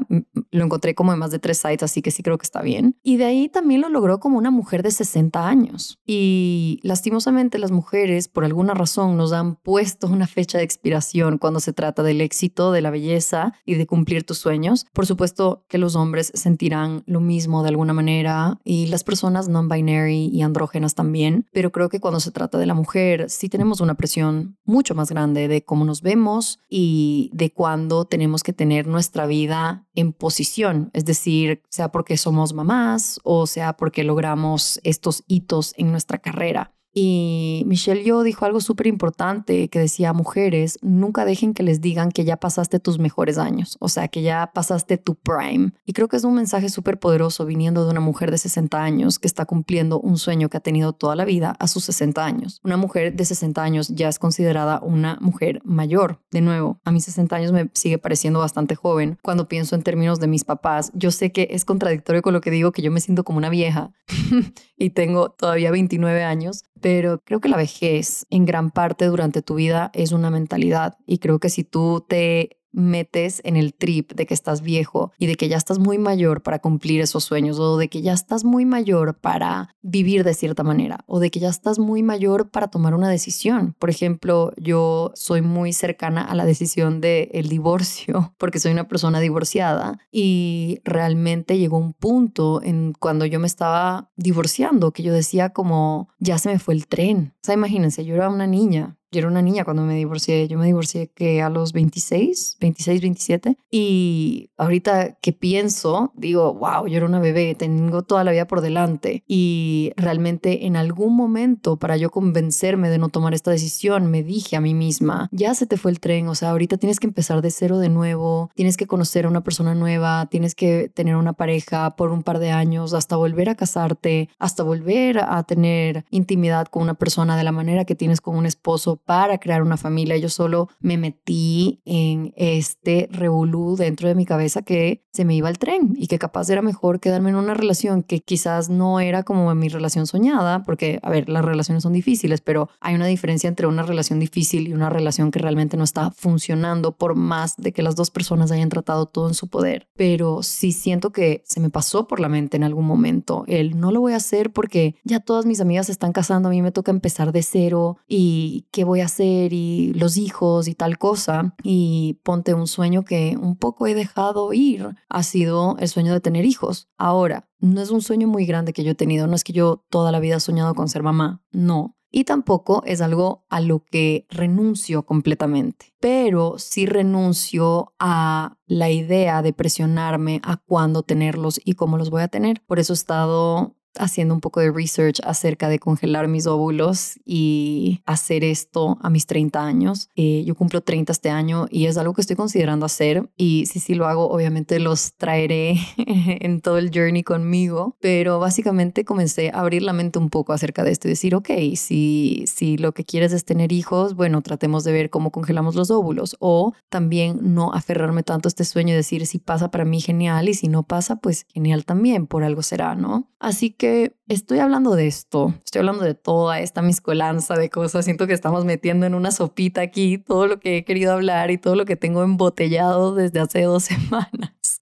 [0.50, 2.96] Lo encontré como en más de tres sites, así que sí creo que está bien.
[3.04, 6.00] Y de ahí también lo logró como una mujer de 60 años.
[6.06, 11.60] Y lastimosamente las mujeres, por alguna razón, nos han puesto una fecha de expiración cuando
[11.60, 14.86] se trata del éxito, de la belleza y de cumplir tus sueños.
[14.94, 18.21] Por supuesto que los hombres sentirán lo mismo de alguna manera
[18.64, 21.48] y las personas non-binary y andrógenas también.
[21.52, 25.10] Pero creo que cuando se trata de la mujer, sí tenemos una presión mucho más
[25.10, 30.90] grande de cómo nos vemos y de cuándo tenemos que tener nuestra vida en posición,
[30.94, 36.74] es decir, sea porque somos mamás o sea porque logramos estos hitos en nuestra carrera.
[36.94, 42.12] Y Michelle Yo dijo algo súper importante que decía, mujeres, nunca dejen que les digan
[42.12, 45.72] que ya pasaste tus mejores años, o sea, que ya pasaste tu prime.
[45.86, 49.20] Y creo que es un mensaje súper poderoso viniendo de una mujer de 60 años
[49.20, 52.60] que está cumpliendo un sueño que ha tenido toda la vida a sus 60 años.
[52.64, 56.22] Una mujer de 60 años ya es considerada una mujer mayor.
[56.32, 59.18] De nuevo, a mis 60 años me sigue pareciendo bastante joven.
[59.22, 62.52] Cuando pienso en términos de mis papás, yo sé que es contradictorio con lo que
[62.52, 63.92] digo, que yo me siento como una vieja
[64.78, 69.56] y tengo todavía 29 años, pero creo que la vejez en gran parte durante tu
[69.56, 74.26] vida es una mentalidad y creo que si tú te metes en el trip de
[74.26, 77.78] que estás viejo y de que ya estás muy mayor para cumplir esos sueños o
[77.78, 81.50] de que ya estás muy mayor para vivir de cierta manera o de que ya
[81.50, 83.76] estás muy mayor para tomar una decisión.
[83.80, 88.88] Por ejemplo, yo soy muy cercana a la decisión del el divorcio porque soy una
[88.88, 95.14] persona divorciada y realmente llegó un punto en cuando yo me estaba divorciando que yo
[95.14, 97.34] decía como ya se me fue el tren.
[97.36, 100.48] O sea, imagínense, yo era una niña yo era una niña cuando me divorcié.
[100.48, 103.58] Yo me divorcié que a los 26, 26, 27.
[103.70, 108.62] Y ahorita que pienso, digo, wow, yo era una bebé, tengo toda la vida por
[108.62, 109.24] delante.
[109.28, 114.56] Y realmente en algún momento, para yo convencerme de no tomar esta decisión, me dije
[114.56, 117.42] a mí misma, ya se te fue el tren, o sea, ahorita tienes que empezar
[117.42, 121.34] de cero de nuevo, tienes que conocer a una persona nueva, tienes que tener una
[121.34, 126.68] pareja por un par de años, hasta volver a casarte, hasta volver a tener intimidad
[126.68, 130.18] con una persona de la manera que tienes con un esposo para crear una familia.
[130.18, 135.50] Yo solo me metí en este revolú dentro de mi cabeza que se me iba
[135.50, 139.24] el tren y que capaz era mejor quedarme en una relación que quizás no era
[139.24, 143.48] como mi relación soñada, porque, a ver, las relaciones son difíciles, pero hay una diferencia
[143.48, 147.74] entre una relación difícil y una relación que realmente no está funcionando por más de
[147.74, 149.88] que las dos personas hayan tratado todo en su poder.
[149.96, 153.92] Pero sí siento que se me pasó por la mente en algún momento el no
[153.92, 156.72] lo voy a hacer porque ya todas mis amigas se están casando, a mí me
[156.72, 161.56] toca empezar de cero y qué voy a hacer y los hijos y tal cosa.
[161.64, 166.20] Y ponte un sueño que un poco he dejado ir, ha sido el sueño de
[166.20, 166.90] tener hijos.
[166.98, 169.86] Ahora, no es un sueño muy grande que yo he tenido, no es que yo
[169.90, 171.96] toda la vida he soñado con ser mamá, no.
[172.14, 179.42] Y tampoco es algo a lo que renuncio completamente, pero sí renuncio a la idea
[179.42, 182.62] de presionarme a cuándo tenerlos y cómo los voy a tener.
[182.68, 188.02] Por eso he estado haciendo un poco de research acerca de congelar mis óvulos y
[188.06, 190.10] hacer esto a mis 30 años.
[190.16, 193.80] Eh, yo cumplo 30 este año y es algo que estoy considerando hacer y si
[193.80, 199.60] sí lo hago, obviamente los traeré en todo el journey conmigo, pero básicamente comencé a
[199.60, 203.06] abrir la mente un poco acerca de esto y decir, ok, si, si lo que
[203.06, 207.74] quieres es tener hijos, bueno, tratemos de ver cómo congelamos los óvulos o también no
[207.74, 210.84] aferrarme tanto a este sueño y decir, si pasa para mí, genial, y si no
[210.84, 213.28] pasa, pues genial también, por algo será, ¿no?
[213.40, 213.81] Así que
[214.28, 218.66] estoy hablando de esto, estoy hablando de toda esta miscolanza de cosas, siento que estamos
[218.66, 221.96] metiendo en una sopita aquí todo lo que he querido hablar y todo lo que
[221.96, 224.82] tengo embotellado desde hace dos semanas.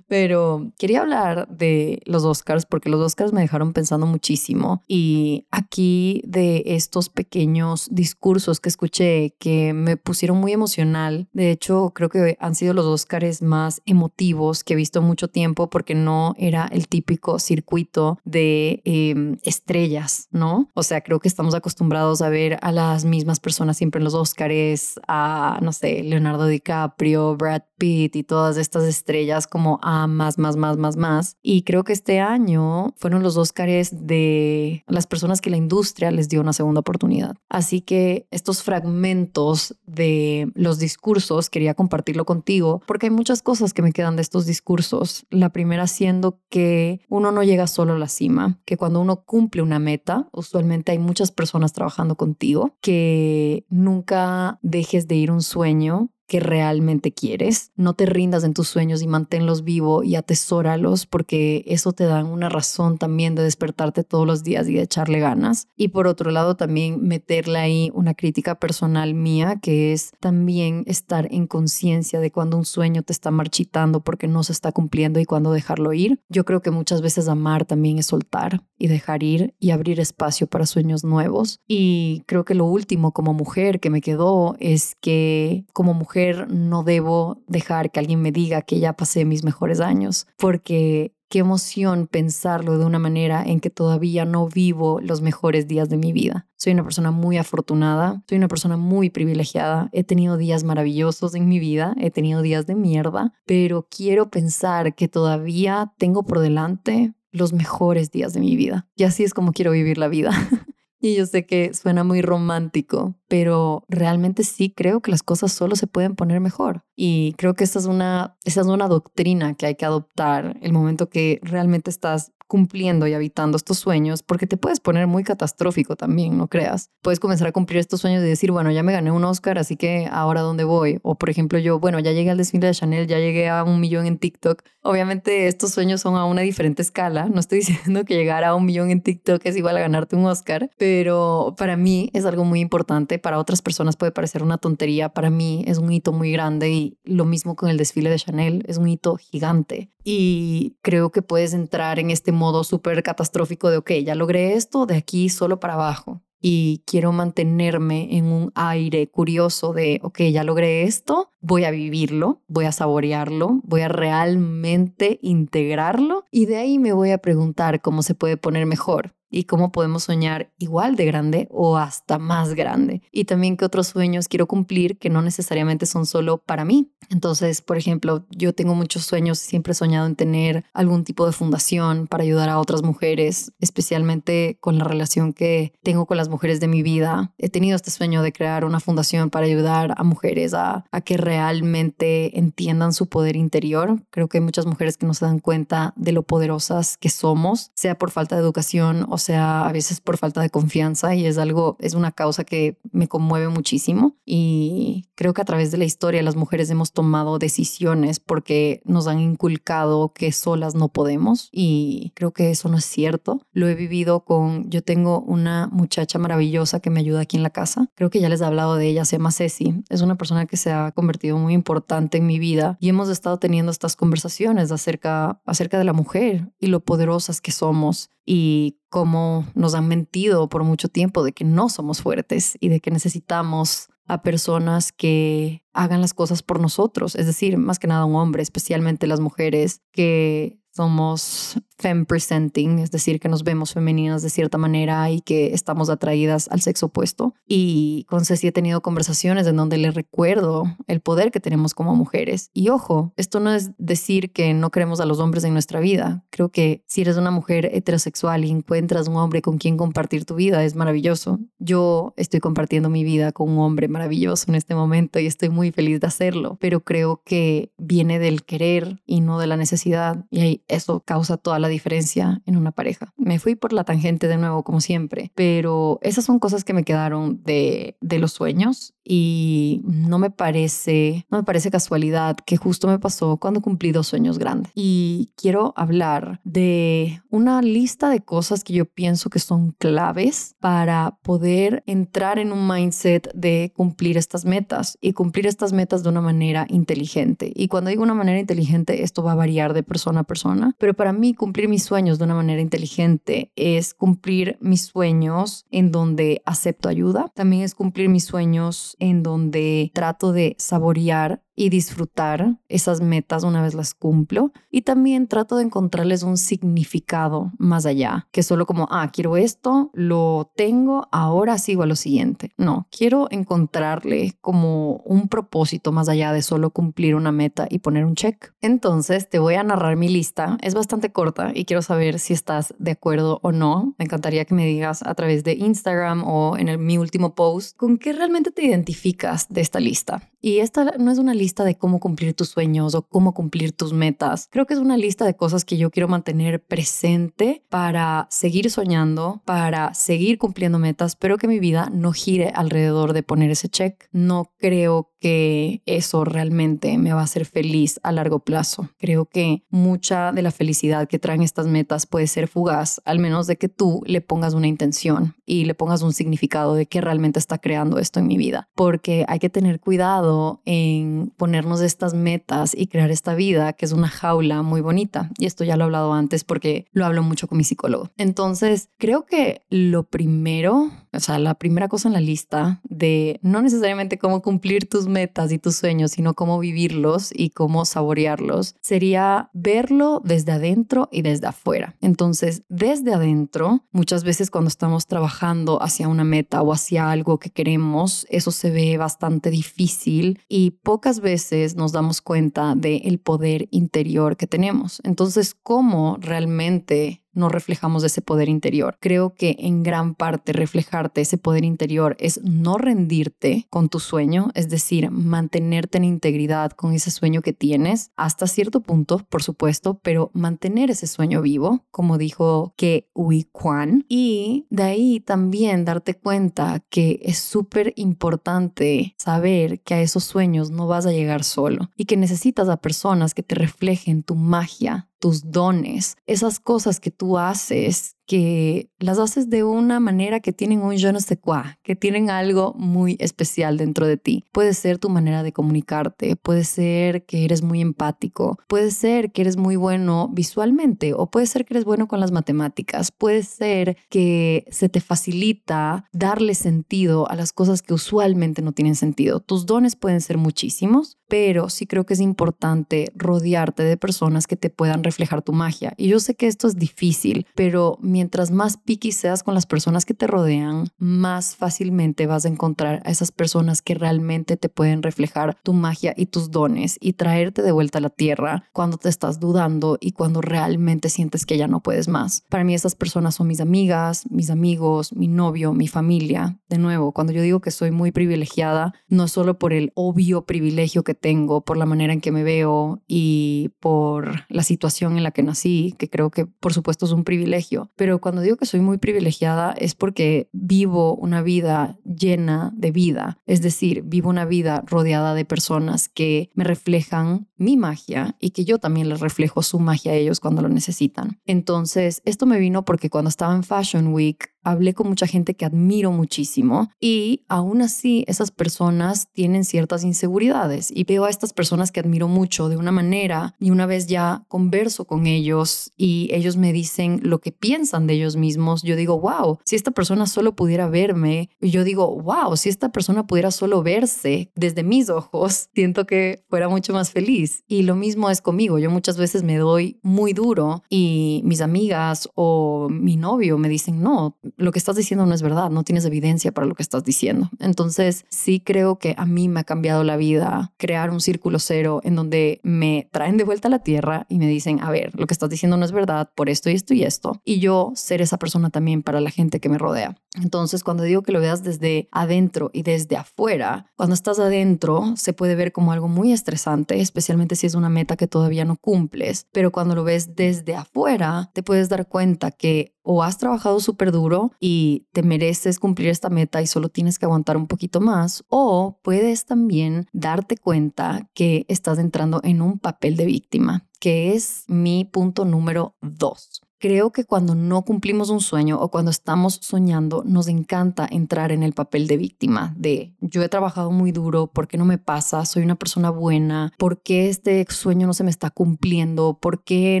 [0.10, 6.20] Pero quería hablar de los Oscars porque los Oscars me dejaron pensando muchísimo y aquí
[6.26, 11.28] de estos pequeños discursos que escuché que me pusieron muy emocional.
[11.32, 15.70] De hecho, creo que han sido los Oscars más emotivos que he visto mucho tiempo
[15.70, 20.72] porque no era el típico circuito de em, estrellas, ¿no?
[20.74, 24.14] O sea, creo que estamos acostumbrados a ver a las mismas personas siempre en los
[24.14, 30.38] Oscars, a, no sé, Leonardo DiCaprio, Brad Pitt y todas estas estrellas como a más,
[30.38, 31.36] más, más, más, más.
[31.42, 36.28] Y creo que este año fueron los Óscares de las personas que la industria les
[36.28, 37.36] dio una segunda oportunidad.
[37.48, 43.82] Así que estos fragmentos de los discursos quería compartirlo contigo porque hay muchas cosas que
[43.82, 45.26] me quedan de estos discursos.
[45.30, 49.62] La primera siendo que uno no llega solo a la cima, que cuando uno cumple
[49.62, 56.10] una meta, usualmente hay muchas personas trabajando contigo, que nunca dejes de ir un sueño
[56.30, 57.72] que realmente quieres.
[57.74, 62.22] No te rindas en tus sueños y manténlos vivo y atesóralos porque eso te da
[62.22, 65.66] una razón también de despertarte todos los días y de echarle ganas.
[65.76, 71.26] Y por otro lado también meterle ahí una crítica personal mía que es también estar
[71.32, 75.24] en conciencia de cuando un sueño te está marchitando porque no se está cumpliendo y
[75.24, 76.20] cuando dejarlo ir.
[76.28, 80.46] Yo creo que muchas veces amar también es soltar y dejar ir y abrir espacio
[80.46, 81.58] para sueños nuevos.
[81.66, 86.82] Y creo que lo último como mujer que me quedó es que como mujer no
[86.82, 92.08] debo dejar que alguien me diga que ya pasé mis mejores años, porque qué emoción
[92.08, 96.48] pensarlo de una manera en que todavía no vivo los mejores días de mi vida.
[96.56, 101.48] Soy una persona muy afortunada, soy una persona muy privilegiada, he tenido días maravillosos en
[101.48, 107.14] mi vida, he tenido días de mierda, pero quiero pensar que todavía tengo por delante
[107.32, 108.88] los mejores días de mi vida.
[108.96, 110.32] Y así es como quiero vivir la vida.
[111.00, 115.74] Y yo sé que suena muy romántico, pero realmente sí creo que las cosas solo
[115.74, 116.84] se pueden poner mejor.
[116.94, 120.72] Y creo que esa es una, esa es una doctrina que hay que adoptar el
[120.74, 125.94] momento que realmente estás cumpliendo y habitando estos sueños, porque te puedes poner muy catastrófico
[125.94, 126.90] también, no creas.
[127.00, 129.76] Puedes comenzar a cumplir estos sueños y decir, bueno, ya me gané un Oscar, así
[129.76, 130.98] que ahora dónde voy.
[131.02, 133.78] O por ejemplo, yo, bueno, ya llegué al desfile de Chanel, ya llegué a un
[133.78, 134.64] millón en TikTok.
[134.82, 137.28] Obviamente estos sueños son a una diferente escala.
[137.28, 140.26] No estoy diciendo que llegar a un millón en TikTok es igual a ganarte un
[140.26, 143.20] Oscar, pero para mí es algo muy importante.
[143.20, 145.10] Para otras personas puede parecer una tontería.
[145.10, 148.64] Para mí es un hito muy grande y lo mismo con el desfile de Chanel,
[148.66, 149.92] es un hito gigante.
[150.04, 154.86] Y creo que puedes entrar en este modo súper catastrófico de, ok, ya logré esto,
[154.86, 156.22] de aquí solo para abajo.
[156.42, 162.42] Y quiero mantenerme en un aire curioso de, ok, ya logré esto, voy a vivirlo,
[162.48, 168.02] voy a saborearlo, voy a realmente integrarlo y de ahí me voy a preguntar cómo
[168.02, 173.02] se puede poner mejor y cómo podemos soñar igual de grande o hasta más grande.
[173.12, 176.90] Y también qué otros sueños quiero cumplir que no necesariamente son solo para mí.
[177.08, 181.32] Entonces, por ejemplo, yo tengo muchos sueños, siempre he soñado en tener algún tipo de
[181.32, 186.60] fundación para ayudar a otras mujeres, especialmente con la relación que tengo con las mujeres
[186.60, 187.32] de mi vida.
[187.38, 191.16] He tenido este sueño de crear una fundación para ayudar a mujeres a, a que
[191.16, 194.02] realmente entiendan su poder interior.
[194.10, 197.70] Creo que hay muchas mujeres que no se dan cuenta de lo poderosas que somos,
[197.74, 201.38] sea por falta de educación o sea a veces por falta de confianza y es
[201.38, 205.84] algo, es una causa que me conmueve muchísimo y creo que a través de la
[205.84, 212.12] historia las mujeres hemos tomado decisiones porque nos han inculcado que solas no podemos y
[212.14, 213.42] creo que eso no es cierto.
[213.52, 217.50] Lo he vivido con, yo tengo una muchacha maravillosa que me ayuda aquí en la
[217.50, 217.88] casa.
[217.94, 219.82] Creo que ya les he hablado de ella, se llama Ceci.
[219.88, 223.38] Es una persona que se ha convertido muy importante en mi vida y hemos estado
[223.38, 229.46] teniendo estas conversaciones acerca, acerca de la mujer y lo poderosas que somos y cómo
[229.54, 233.88] nos han mentido por mucho tiempo de que no somos fuertes y de que necesitamos
[234.06, 238.42] a personas que hagan las cosas por nosotros, es decir, más que nada un hombre,
[238.42, 244.58] especialmente las mujeres que somos femme presenting, es decir, que nos vemos femeninas de cierta
[244.58, 247.34] manera y que estamos atraídas al sexo opuesto.
[247.48, 251.96] Y con Ceci he tenido conversaciones en donde le recuerdo el poder que tenemos como
[251.96, 252.50] mujeres.
[252.52, 256.24] Y ojo, esto no es decir que no queremos a los hombres en nuestra vida.
[256.30, 260.34] Creo que si eres una mujer heterosexual y encuentras un hombre con quien compartir tu
[260.34, 261.40] vida, es maravilloso.
[261.58, 265.72] Yo estoy compartiendo mi vida con un hombre maravilloso en este momento y estoy muy
[265.72, 270.26] feliz de hacerlo, pero creo que viene del querer y no de la necesidad.
[270.30, 273.12] Y eso causa toda la diferencia en una pareja.
[273.16, 276.84] Me fui por la tangente de nuevo, como siempre, pero esas son cosas que me
[276.84, 282.86] quedaron de, de los sueños y no me parece, no me parece casualidad que justo
[282.86, 284.70] me pasó cuando cumplí dos sueños grandes.
[284.74, 291.18] Y quiero hablar de una lista de cosas que yo pienso que son claves para
[291.22, 296.20] poder entrar en un mindset de cumplir estas metas y cumplir estas metas de una
[296.20, 297.52] manera inteligente.
[297.54, 300.94] Y cuando digo una manera inteligente, esto va a variar de persona a persona, pero
[300.94, 306.42] para mí cumplir mis sueños de una manera inteligente es cumplir mis sueños en donde
[306.44, 313.00] acepto ayuda, también es cumplir mis sueños en donde trato de saborear y disfrutar esas
[313.00, 314.52] metas una vez las cumplo.
[314.70, 319.90] Y también trato de encontrarles un significado más allá, que solo como, ah, quiero esto,
[319.92, 322.52] lo tengo, ahora sigo a lo siguiente.
[322.56, 328.04] No, quiero encontrarle como un propósito más allá de solo cumplir una meta y poner
[328.04, 328.52] un check.
[328.60, 330.56] Entonces te voy a narrar mi lista.
[330.62, 333.94] Es bastante corta y quiero saber si estás de acuerdo o no.
[333.98, 337.76] Me encantaría que me digas a través de Instagram o en el, mi último post
[337.76, 340.29] con qué realmente te identificas de esta lista.
[340.40, 343.92] Y esta no es una lista de cómo cumplir tus sueños o cómo cumplir tus
[343.92, 344.48] metas.
[344.50, 349.42] Creo que es una lista de cosas que yo quiero mantener presente para seguir soñando,
[349.44, 354.08] para seguir cumpliendo metas, pero que mi vida no gire alrededor de poner ese check.
[354.12, 358.88] No creo que eso realmente me va a hacer feliz a largo plazo.
[358.98, 363.46] Creo que mucha de la felicidad que traen estas metas puede ser fugaz, al menos
[363.46, 367.38] de que tú le pongas una intención y le pongas un significado de que realmente
[367.38, 368.68] está creando esto en mi vida.
[368.74, 370.29] Porque hay que tener cuidado
[370.64, 375.30] en ponernos estas metas y crear esta vida que es una jaula muy bonita.
[375.38, 378.10] Y esto ya lo he hablado antes porque lo hablo mucho con mi psicólogo.
[378.16, 383.62] Entonces, creo que lo primero, o sea, la primera cosa en la lista de no
[383.62, 389.50] necesariamente cómo cumplir tus metas y tus sueños, sino cómo vivirlos y cómo saborearlos, sería
[389.52, 391.96] verlo desde adentro y desde afuera.
[392.00, 397.50] Entonces, desde adentro, muchas veces cuando estamos trabajando hacia una meta o hacia algo que
[397.50, 404.36] queremos, eso se ve bastante difícil y pocas veces nos damos cuenta del poder interior
[404.36, 405.00] que tenemos.
[405.04, 408.96] Entonces, ¿cómo realmente no reflejamos ese poder interior.
[409.00, 414.50] Creo que en gran parte reflejarte ese poder interior es no rendirte con tu sueño,
[414.54, 420.00] es decir, mantenerte en integridad con ese sueño que tienes hasta cierto punto, por supuesto,
[420.02, 426.14] pero mantener ese sueño vivo, como dijo que Ui Kwan, y de ahí también darte
[426.14, 431.90] cuenta que es súper importante saber que a esos sueños no vas a llegar solo
[431.96, 437.10] y que necesitas a personas que te reflejen tu magia, tus dones, esas cosas que
[437.10, 441.62] tú haces que las haces de una manera que tienen un je ne sais quoi,
[441.82, 444.44] que tienen algo muy especial dentro de ti.
[444.52, 449.40] Puede ser tu manera de comunicarte, puede ser que eres muy empático, puede ser que
[449.40, 453.96] eres muy bueno visualmente o puede ser que eres bueno con las matemáticas, puede ser
[454.08, 459.40] que se te facilita darle sentido a las cosas que usualmente no tienen sentido.
[459.40, 464.56] Tus dones pueden ser muchísimos, pero sí creo que es importante rodearte de personas que
[464.56, 465.94] te puedan reflejar tu magia.
[465.96, 469.64] Y yo sé que esto es difícil, pero mi mientras más picky seas con las
[469.64, 474.68] personas que te rodean, más fácilmente vas a encontrar a esas personas que realmente te
[474.68, 478.98] pueden reflejar tu magia y tus dones y traerte de vuelta a la tierra cuando
[478.98, 482.44] te estás dudando y cuando realmente sientes que ya no puedes más.
[482.50, 486.58] Para mí esas personas son mis amigas, mis amigos, mi novio, mi familia.
[486.68, 490.44] De nuevo, cuando yo digo que soy muy privilegiada, no es solo por el obvio
[490.44, 495.22] privilegio que tengo, por la manera en que me veo y por la situación en
[495.22, 498.66] la que nací, que creo que por supuesto es un privilegio, pero cuando digo que
[498.66, 504.44] soy muy privilegiada es porque vivo una vida llena de vida, es decir, vivo una
[504.44, 509.62] vida rodeada de personas que me reflejan mi magia y que yo también les reflejo
[509.62, 511.40] su magia a ellos cuando lo necesitan.
[511.44, 515.64] Entonces, esto me vino porque cuando estaba en Fashion Week, hablé con mucha gente que
[515.64, 521.92] admiro muchísimo y aún así esas personas tienen ciertas inseguridades y veo a estas personas
[521.92, 526.56] que admiro mucho de una manera y una vez ya converso con ellos y ellos
[526.56, 530.54] me dicen lo que piensan de ellos mismos, yo digo, wow, si esta persona solo
[530.54, 536.06] pudiera verme, yo digo, wow, si esta persona pudiera solo verse desde mis ojos, siento
[536.06, 537.64] que fuera mucho más feliz.
[537.66, 542.28] Y lo mismo es conmigo, yo muchas veces me doy muy duro y mis amigas
[542.34, 546.04] o mi novio me dicen, no, lo que estás diciendo no es verdad, no tienes
[546.04, 547.50] evidencia para lo que estás diciendo.
[547.58, 552.00] Entonces, sí creo que a mí me ha cambiado la vida crear un círculo cero
[552.04, 555.26] en donde me traen de vuelta a la tierra y me dicen, a ver, lo
[555.26, 557.40] que estás diciendo no es verdad por esto y esto y esto.
[557.44, 560.16] Y yo ser esa persona también para la gente que me rodea.
[560.36, 565.32] Entonces, cuando digo que lo veas desde adentro y desde afuera, cuando estás adentro se
[565.32, 569.46] puede ver como algo muy estresante, especialmente si es una meta que todavía no cumples.
[569.52, 574.12] Pero cuando lo ves desde afuera, te puedes dar cuenta que o has trabajado súper
[574.12, 578.44] duro y te mereces cumplir esta meta y solo tienes que aguantar un poquito más,
[578.48, 584.64] o puedes también darte cuenta que estás entrando en un papel de víctima, que es
[584.68, 586.62] mi punto número dos.
[586.80, 591.62] Creo que cuando no cumplimos un sueño o cuando estamos soñando, nos encanta entrar en
[591.62, 595.44] el papel de víctima, de yo he trabajado muy duro, ¿por qué no me pasa?
[595.44, 599.36] Soy una persona buena, ¿por qué este sueño no se me está cumpliendo?
[599.38, 600.00] ¿Por qué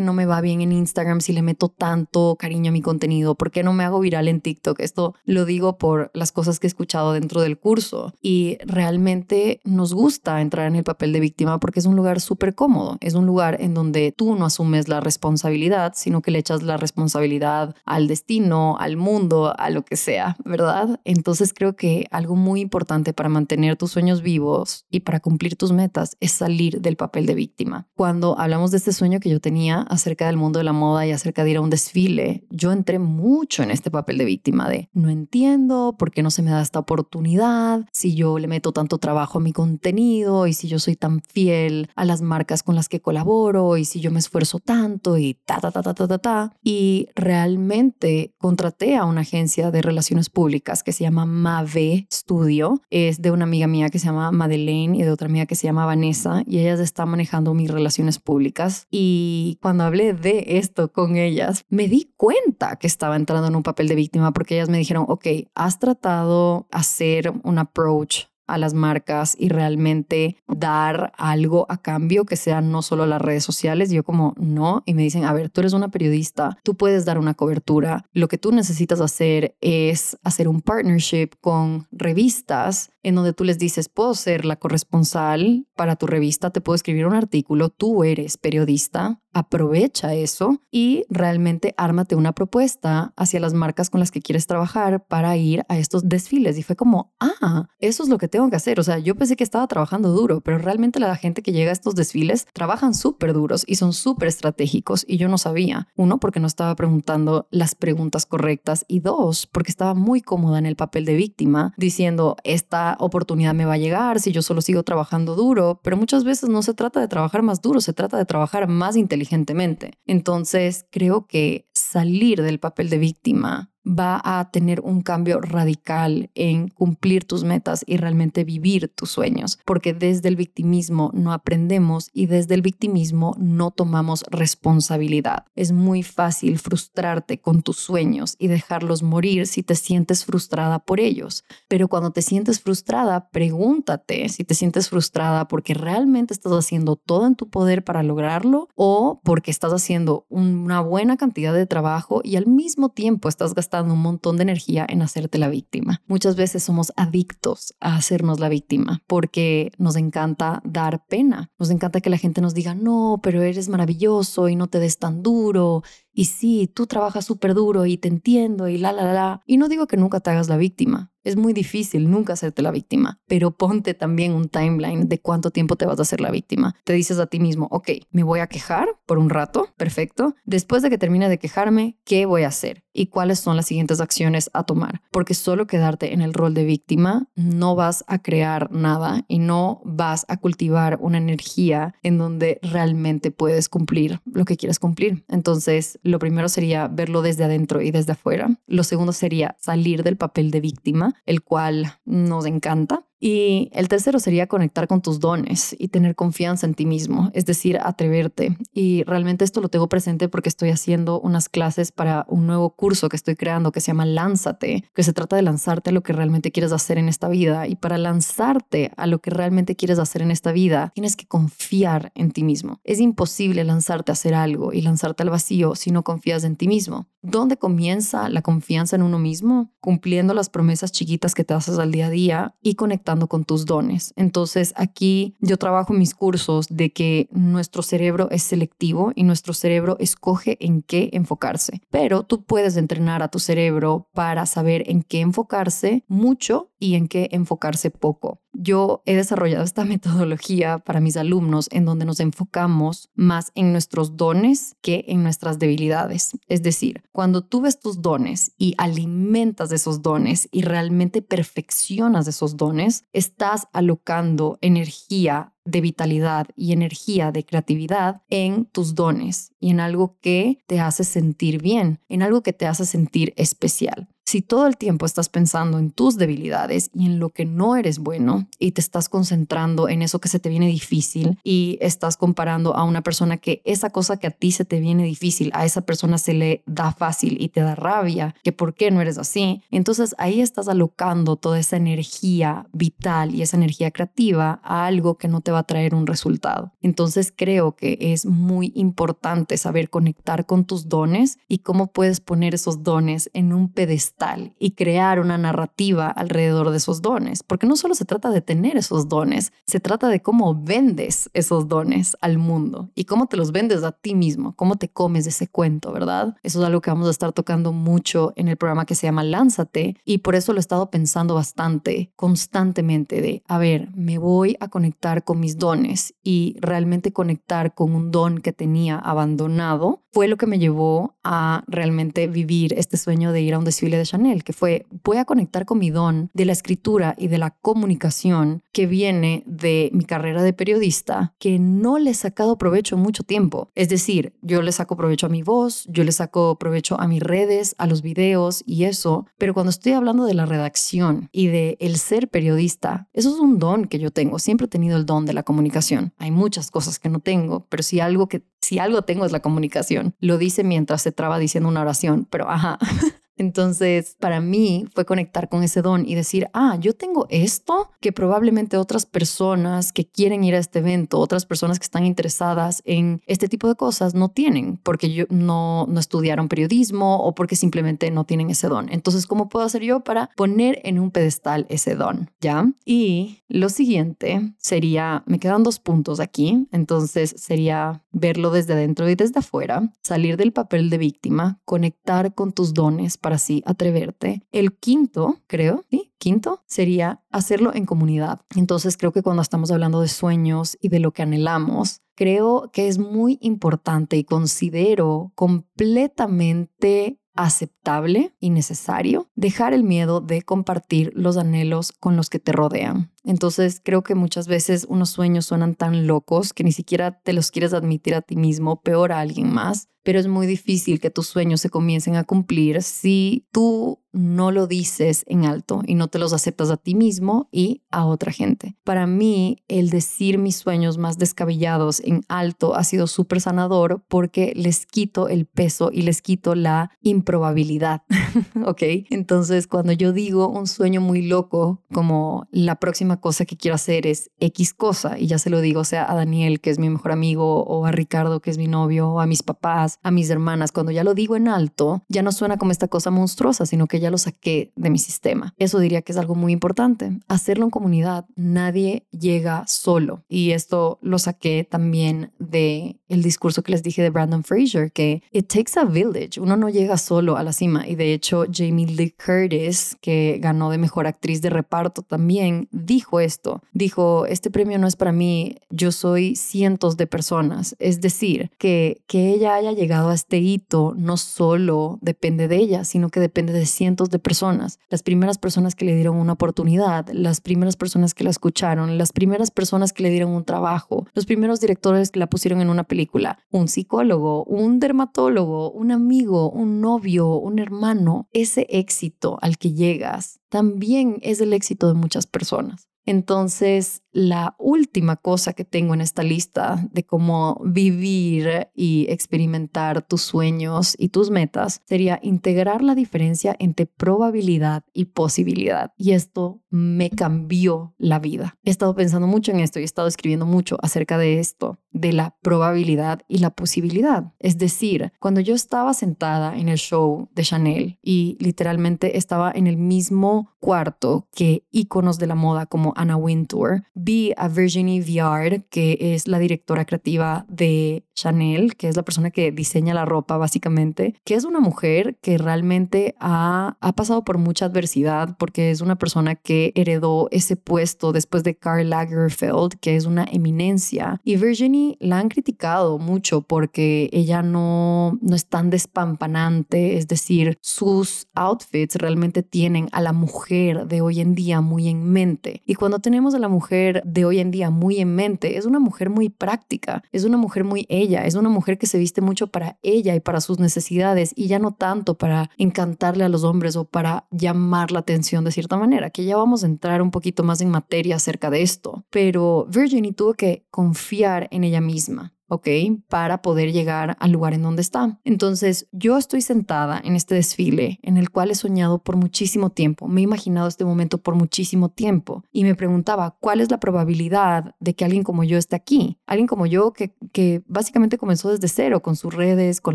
[0.00, 3.34] no me va bien en Instagram si le meto tanto cariño a mi contenido?
[3.34, 4.80] ¿Por qué no me hago viral en TikTok?
[4.80, 9.92] Esto lo digo por las cosas que he escuchado dentro del curso y realmente nos
[9.92, 13.26] gusta entrar en el papel de víctima porque es un lugar súper cómodo, es un
[13.26, 18.08] lugar en donde tú no asumes la responsabilidad, sino que le echas la responsabilidad al
[18.08, 21.00] destino, al mundo, a lo que sea, ¿verdad?
[21.04, 25.72] Entonces creo que algo muy importante para mantener tus sueños vivos y para cumplir tus
[25.72, 27.88] metas es salir del papel de víctima.
[27.94, 31.12] Cuando hablamos de este sueño que yo tenía acerca del mundo de la moda y
[31.12, 34.88] acerca de ir a un desfile, yo entré mucho en este papel de víctima de
[34.92, 38.98] no entiendo por qué no se me da esta oportunidad, si yo le meto tanto
[38.98, 42.88] trabajo a mi contenido y si yo soy tan fiel a las marcas con las
[42.88, 46.18] que colaboro y si yo me esfuerzo tanto y ta ta ta ta ta ta
[46.18, 52.82] ta y realmente contraté a una agencia de relaciones públicas que se llama Mave Studio.
[52.90, 55.66] Es de una amiga mía que se llama Madeleine y de otra amiga que se
[55.66, 58.86] llama Vanessa y ellas están manejando mis relaciones públicas.
[58.90, 63.62] Y cuando hablé de esto con ellas, me di cuenta que estaba entrando en un
[63.62, 68.74] papel de víctima porque ellas me dijeron, ok, has tratado hacer un approach a las
[68.74, 73.90] marcas y realmente dar algo a cambio que sean no solo las redes sociales.
[73.90, 77.18] Yo como no, y me dicen, a ver, tú eres una periodista, tú puedes dar
[77.18, 78.04] una cobertura.
[78.12, 83.58] Lo que tú necesitas hacer es hacer un partnership con revistas en donde tú les
[83.58, 88.36] dices, puedo ser la corresponsal para tu revista, te puedo escribir un artículo, tú eres
[88.36, 94.46] periodista, aprovecha eso y realmente ármate una propuesta hacia las marcas con las que quieres
[94.46, 96.58] trabajar para ir a estos desfiles.
[96.58, 98.80] Y fue como, ah, eso es lo que tengo que hacer.
[98.80, 101.72] O sea, yo pensé que estaba trabajando duro, pero realmente la gente que llega a
[101.72, 105.88] estos desfiles trabajan súper duros y son súper estratégicos y yo no sabía.
[105.96, 110.66] Uno, porque no estaba preguntando las preguntas correctas y dos, porque estaba muy cómoda en
[110.66, 114.82] el papel de víctima diciendo, esta oportunidad me va a llegar si yo solo sigo
[114.82, 118.24] trabajando duro, pero muchas veces no se trata de trabajar más duro, se trata de
[118.24, 119.92] trabajar más inteligentemente.
[120.06, 126.68] Entonces, creo que salir del papel de víctima va a tener un cambio radical en
[126.68, 132.26] cumplir tus metas y realmente vivir tus sueños, porque desde el victimismo no aprendemos y
[132.26, 135.46] desde el victimismo no tomamos responsabilidad.
[135.56, 141.00] Es muy fácil frustrarte con tus sueños y dejarlos morir si te sientes frustrada por
[141.00, 146.96] ellos, pero cuando te sientes frustrada, pregúntate si te sientes frustrada porque realmente estás haciendo
[146.96, 152.20] todo en tu poder para lograrlo o porque estás haciendo una buena cantidad de trabajo
[152.22, 156.02] y al mismo tiempo estás gastando un montón de energía en hacerte la víctima.
[156.06, 161.50] Muchas veces somos adictos a hacernos la víctima porque nos encanta dar pena.
[161.58, 164.98] Nos encanta que la gente nos diga, no, pero eres maravilloso y no te des
[164.98, 165.82] tan duro
[166.12, 169.42] Y sí, tú trabajas súper duro y te entiendo y la, la, la.
[169.46, 171.12] Y no digo que nunca te hagas la víctima.
[171.22, 175.76] Es muy difícil nunca hacerte la víctima, pero ponte también un timeline de cuánto tiempo
[175.76, 176.74] te vas a hacer la víctima.
[176.84, 180.34] Te dices a ti mismo, ok, me voy a quejar por un rato, perfecto.
[180.44, 182.84] Después de que termine de quejarme, ¿qué voy a hacer?
[182.92, 185.02] ¿Y cuáles son las siguientes acciones a tomar?
[185.12, 189.82] Porque solo quedarte en el rol de víctima no vas a crear nada y no
[189.84, 195.24] vas a cultivar una energía en donde realmente puedes cumplir lo que quieres cumplir.
[195.28, 198.48] Entonces, lo primero sería verlo desde adentro y desde afuera.
[198.66, 203.04] Lo segundo sería salir del papel de víctima el cual nos encanta.
[203.20, 207.44] Y el tercero sería conectar con tus dones y tener confianza en ti mismo, es
[207.44, 208.56] decir, atreverte.
[208.72, 213.10] Y realmente esto lo tengo presente porque estoy haciendo unas clases para un nuevo curso
[213.10, 216.14] que estoy creando que se llama Lánzate, que se trata de lanzarte a lo que
[216.14, 217.68] realmente quieres hacer en esta vida.
[217.68, 222.12] Y para lanzarte a lo que realmente quieres hacer en esta vida, tienes que confiar
[222.14, 222.80] en ti mismo.
[222.84, 226.68] Es imposible lanzarte a hacer algo y lanzarte al vacío si no confías en ti
[226.68, 227.06] mismo.
[227.22, 229.74] ¿Dónde comienza la confianza en uno mismo?
[229.80, 233.66] Cumpliendo las promesas chiquitas que te haces al día a día y conectando con tus
[233.66, 234.14] dones.
[234.16, 239.96] Entonces aquí yo trabajo mis cursos de que nuestro cerebro es selectivo y nuestro cerebro
[240.00, 241.82] escoge en qué enfocarse.
[241.90, 247.06] Pero tú puedes entrenar a tu cerebro para saber en qué enfocarse mucho y en
[247.06, 248.40] qué enfocarse poco.
[248.52, 254.16] Yo he desarrollado esta metodología para mis alumnos en donde nos enfocamos más en nuestros
[254.16, 256.32] dones que en nuestras debilidades.
[256.46, 262.56] Es decir, cuando tú ves tus dones y alimentas esos dones y realmente perfeccionas esos
[262.56, 269.80] dones, estás alocando energía de vitalidad y energía de creatividad en tus dones y en
[269.80, 274.08] algo que te hace sentir bien, en algo que te hace sentir especial.
[274.30, 277.98] Si todo el tiempo estás pensando en tus debilidades y en lo que no eres
[277.98, 282.76] bueno y te estás concentrando en eso que se te viene difícil y estás comparando
[282.76, 285.80] a una persona que esa cosa que a ti se te viene difícil, a esa
[285.80, 289.62] persona se le da fácil y te da rabia, que por qué no eres así,
[289.72, 295.26] entonces ahí estás alocando toda esa energía vital y esa energía creativa a algo que
[295.26, 296.70] no te va a traer un resultado.
[296.82, 302.54] Entonces creo que es muy importante saber conectar con tus dones y cómo puedes poner
[302.54, 304.19] esos dones en un pedestal
[304.58, 308.76] y crear una narrativa alrededor de esos dones, porque no solo se trata de tener
[308.76, 313.50] esos dones, se trata de cómo vendes esos dones al mundo y cómo te los
[313.50, 316.36] vendes a ti mismo, cómo te comes ese cuento, ¿verdad?
[316.42, 319.24] Eso es algo que vamos a estar tocando mucho en el programa que se llama
[319.24, 324.56] Lánzate y por eso lo he estado pensando bastante, constantemente de, a ver, me voy
[324.60, 330.26] a conectar con mis dones y realmente conectar con un don que tenía abandonado fue
[330.28, 334.04] lo que me llevó a realmente vivir este sueño de ir a un desfile de
[334.10, 337.50] Chanel, que fue voy a conectar con mi don de la escritura y de la
[337.50, 343.22] comunicación que viene de mi carrera de periodista, que no le he sacado provecho mucho
[343.22, 343.70] tiempo.
[343.76, 347.22] Es decir, yo le saco provecho a mi voz, yo le saco provecho a mis
[347.22, 351.76] redes, a los videos y eso, pero cuando estoy hablando de la redacción y de
[351.78, 354.40] el ser periodista, eso es un don que yo tengo.
[354.40, 356.12] Siempre he tenido el don de la comunicación.
[356.18, 359.40] Hay muchas cosas que no tengo, pero si algo que si algo tengo es la
[359.40, 360.14] comunicación.
[360.20, 362.78] Lo dice mientras se traba diciendo una oración, pero ajá.
[363.40, 368.12] Entonces, para mí fue conectar con ese don y decir, ah, yo tengo esto que
[368.12, 373.22] probablemente otras personas que quieren ir a este evento, otras personas que están interesadas en
[373.26, 378.10] este tipo de cosas no tienen porque yo no, no estudiaron periodismo o porque simplemente
[378.10, 378.92] no tienen ese don.
[378.92, 382.30] Entonces, ¿cómo puedo hacer yo para poner en un pedestal ese don?
[382.42, 382.70] ¿Ya?
[382.84, 389.14] Y lo siguiente sería, me quedan dos puntos aquí, entonces sería verlo desde adentro y
[389.14, 394.42] desde afuera, salir del papel de víctima, conectar con tus dones para así atreverte.
[394.52, 396.12] El quinto, creo, ¿sí?
[396.18, 398.40] Quinto sería hacerlo en comunidad.
[398.54, 402.88] Entonces creo que cuando estamos hablando de sueños y de lo que anhelamos, creo que
[402.88, 411.36] es muy importante y considero completamente aceptable y necesario dejar el miedo de compartir los
[411.36, 413.12] anhelos con los que te rodean.
[413.24, 417.50] Entonces creo que muchas veces unos sueños suenan tan locos que ni siquiera te los
[417.50, 421.26] quieres admitir a ti mismo, peor a alguien más, pero es muy difícil que tus
[421.26, 426.18] sueños se comiencen a cumplir si tú no lo dices en alto y no te
[426.18, 428.76] los aceptas a ti mismo y a otra gente.
[428.82, 434.52] Para mí, el decir mis sueños más descabellados en alto ha sido súper sanador porque
[434.56, 438.02] les quito el peso y les quito la improbabilidad,
[438.66, 438.82] ¿ok?
[439.10, 443.74] Entonces, cuando yo digo un sueño muy loco, como la próxima próxima cosa que quiero
[443.74, 446.78] hacer es X cosa y ya se lo digo, o sea, a Daniel, que es
[446.78, 450.10] mi mejor amigo, o a Ricardo, que es mi novio, o a mis papás, a
[450.10, 453.66] mis hermanas, cuando ya lo digo en alto, ya no suena como esta cosa monstruosa,
[453.66, 455.54] sino que ya lo saqué de mi sistema.
[455.58, 457.18] Eso diría que es algo muy importante.
[457.28, 458.26] Hacerlo en comunidad.
[458.36, 460.24] Nadie llega solo.
[460.28, 465.22] Y esto lo saqué también de el discurso que les dije de Brandon Fraser, que
[465.32, 466.40] it takes a village.
[466.40, 467.86] Uno no llega solo a la cima.
[467.88, 472.99] Y de hecho, Jamie Lee Curtis, que ganó de mejor actriz de reparto también, dijo
[473.20, 473.62] esto.
[473.72, 477.76] Dijo, este premio no es para mí, yo soy cientos de personas.
[477.78, 482.84] Es decir, que, que ella haya llegado a este hito no solo depende de ella,
[482.84, 484.78] sino que depende de cientos de personas.
[484.88, 489.12] Las primeras personas que le dieron una oportunidad, las primeras personas que la escucharon, las
[489.12, 492.84] primeras personas que le dieron un trabajo, los primeros directores que la pusieron en una
[492.84, 498.28] película, un psicólogo, un dermatólogo, un amigo, un novio, un hermano.
[498.32, 502.89] Ese éxito al que llegas también es el éxito de muchas personas.
[503.06, 510.22] Entonces, la última cosa que tengo en esta lista de cómo vivir y experimentar tus
[510.22, 515.92] sueños y tus metas sería integrar la diferencia entre probabilidad y posibilidad.
[515.96, 518.58] Y esto me cambió la vida.
[518.64, 522.12] He estado pensando mucho en esto y he estado escribiendo mucho acerca de esto, de
[522.12, 524.32] la probabilidad y la posibilidad.
[524.38, 529.66] Es decir, cuando yo estaba sentada en el show de Chanel y literalmente estaba en
[529.66, 535.62] el mismo cuarto que íconos de la moda como Anna Wintour, vi a Virginie Viard,
[535.70, 540.36] que es la directora creativa de Chanel, que es la persona que diseña la ropa
[540.36, 545.80] básicamente, que es una mujer que realmente ha, ha pasado por mucha adversidad porque es
[545.80, 551.20] una persona que heredó ese puesto después de Karl Lagerfeld, que es una eminencia.
[551.24, 557.58] Y Virginie la han criticado mucho porque ella no, no es tan despampanante, es decir,
[557.60, 562.62] sus outfits realmente tienen a la mujer de hoy en día muy en mente.
[562.66, 565.58] Y cuando tenemos a la mujer de hoy en día muy en mente.
[565.58, 568.96] Es una mujer muy práctica, es una mujer muy ella, es una mujer que se
[568.96, 573.28] viste mucho para ella y para sus necesidades y ya no tanto para encantarle a
[573.28, 577.02] los hombres o para llamar la atención de cierta manera, que ya vamos a entrar
[577.02, 579.04] un poquito más en materia acerca de esto.
[579.10, 582.32] Pero Virginie tuvo que confiar en ella misma.
[582.50, 582.68] ¿Ok?
[583.08, 585.18] Para poder llegar al lugar en donde está.
[585.24, 590.08] Entonces, yo estoy sentada en este desfile en el cual he soñado por muchísimo tiempo,
[590.08, 594.74] me he imaginado este momento por muchísimo tiempo y me preguntaba, ¿cuál es la probabilidad
[594.80, 596.18] de que alguien como yo esté aquí?
[596.26, 599.94] Alguien como yo que, que básicamente comenzó desde cero con sus redes, con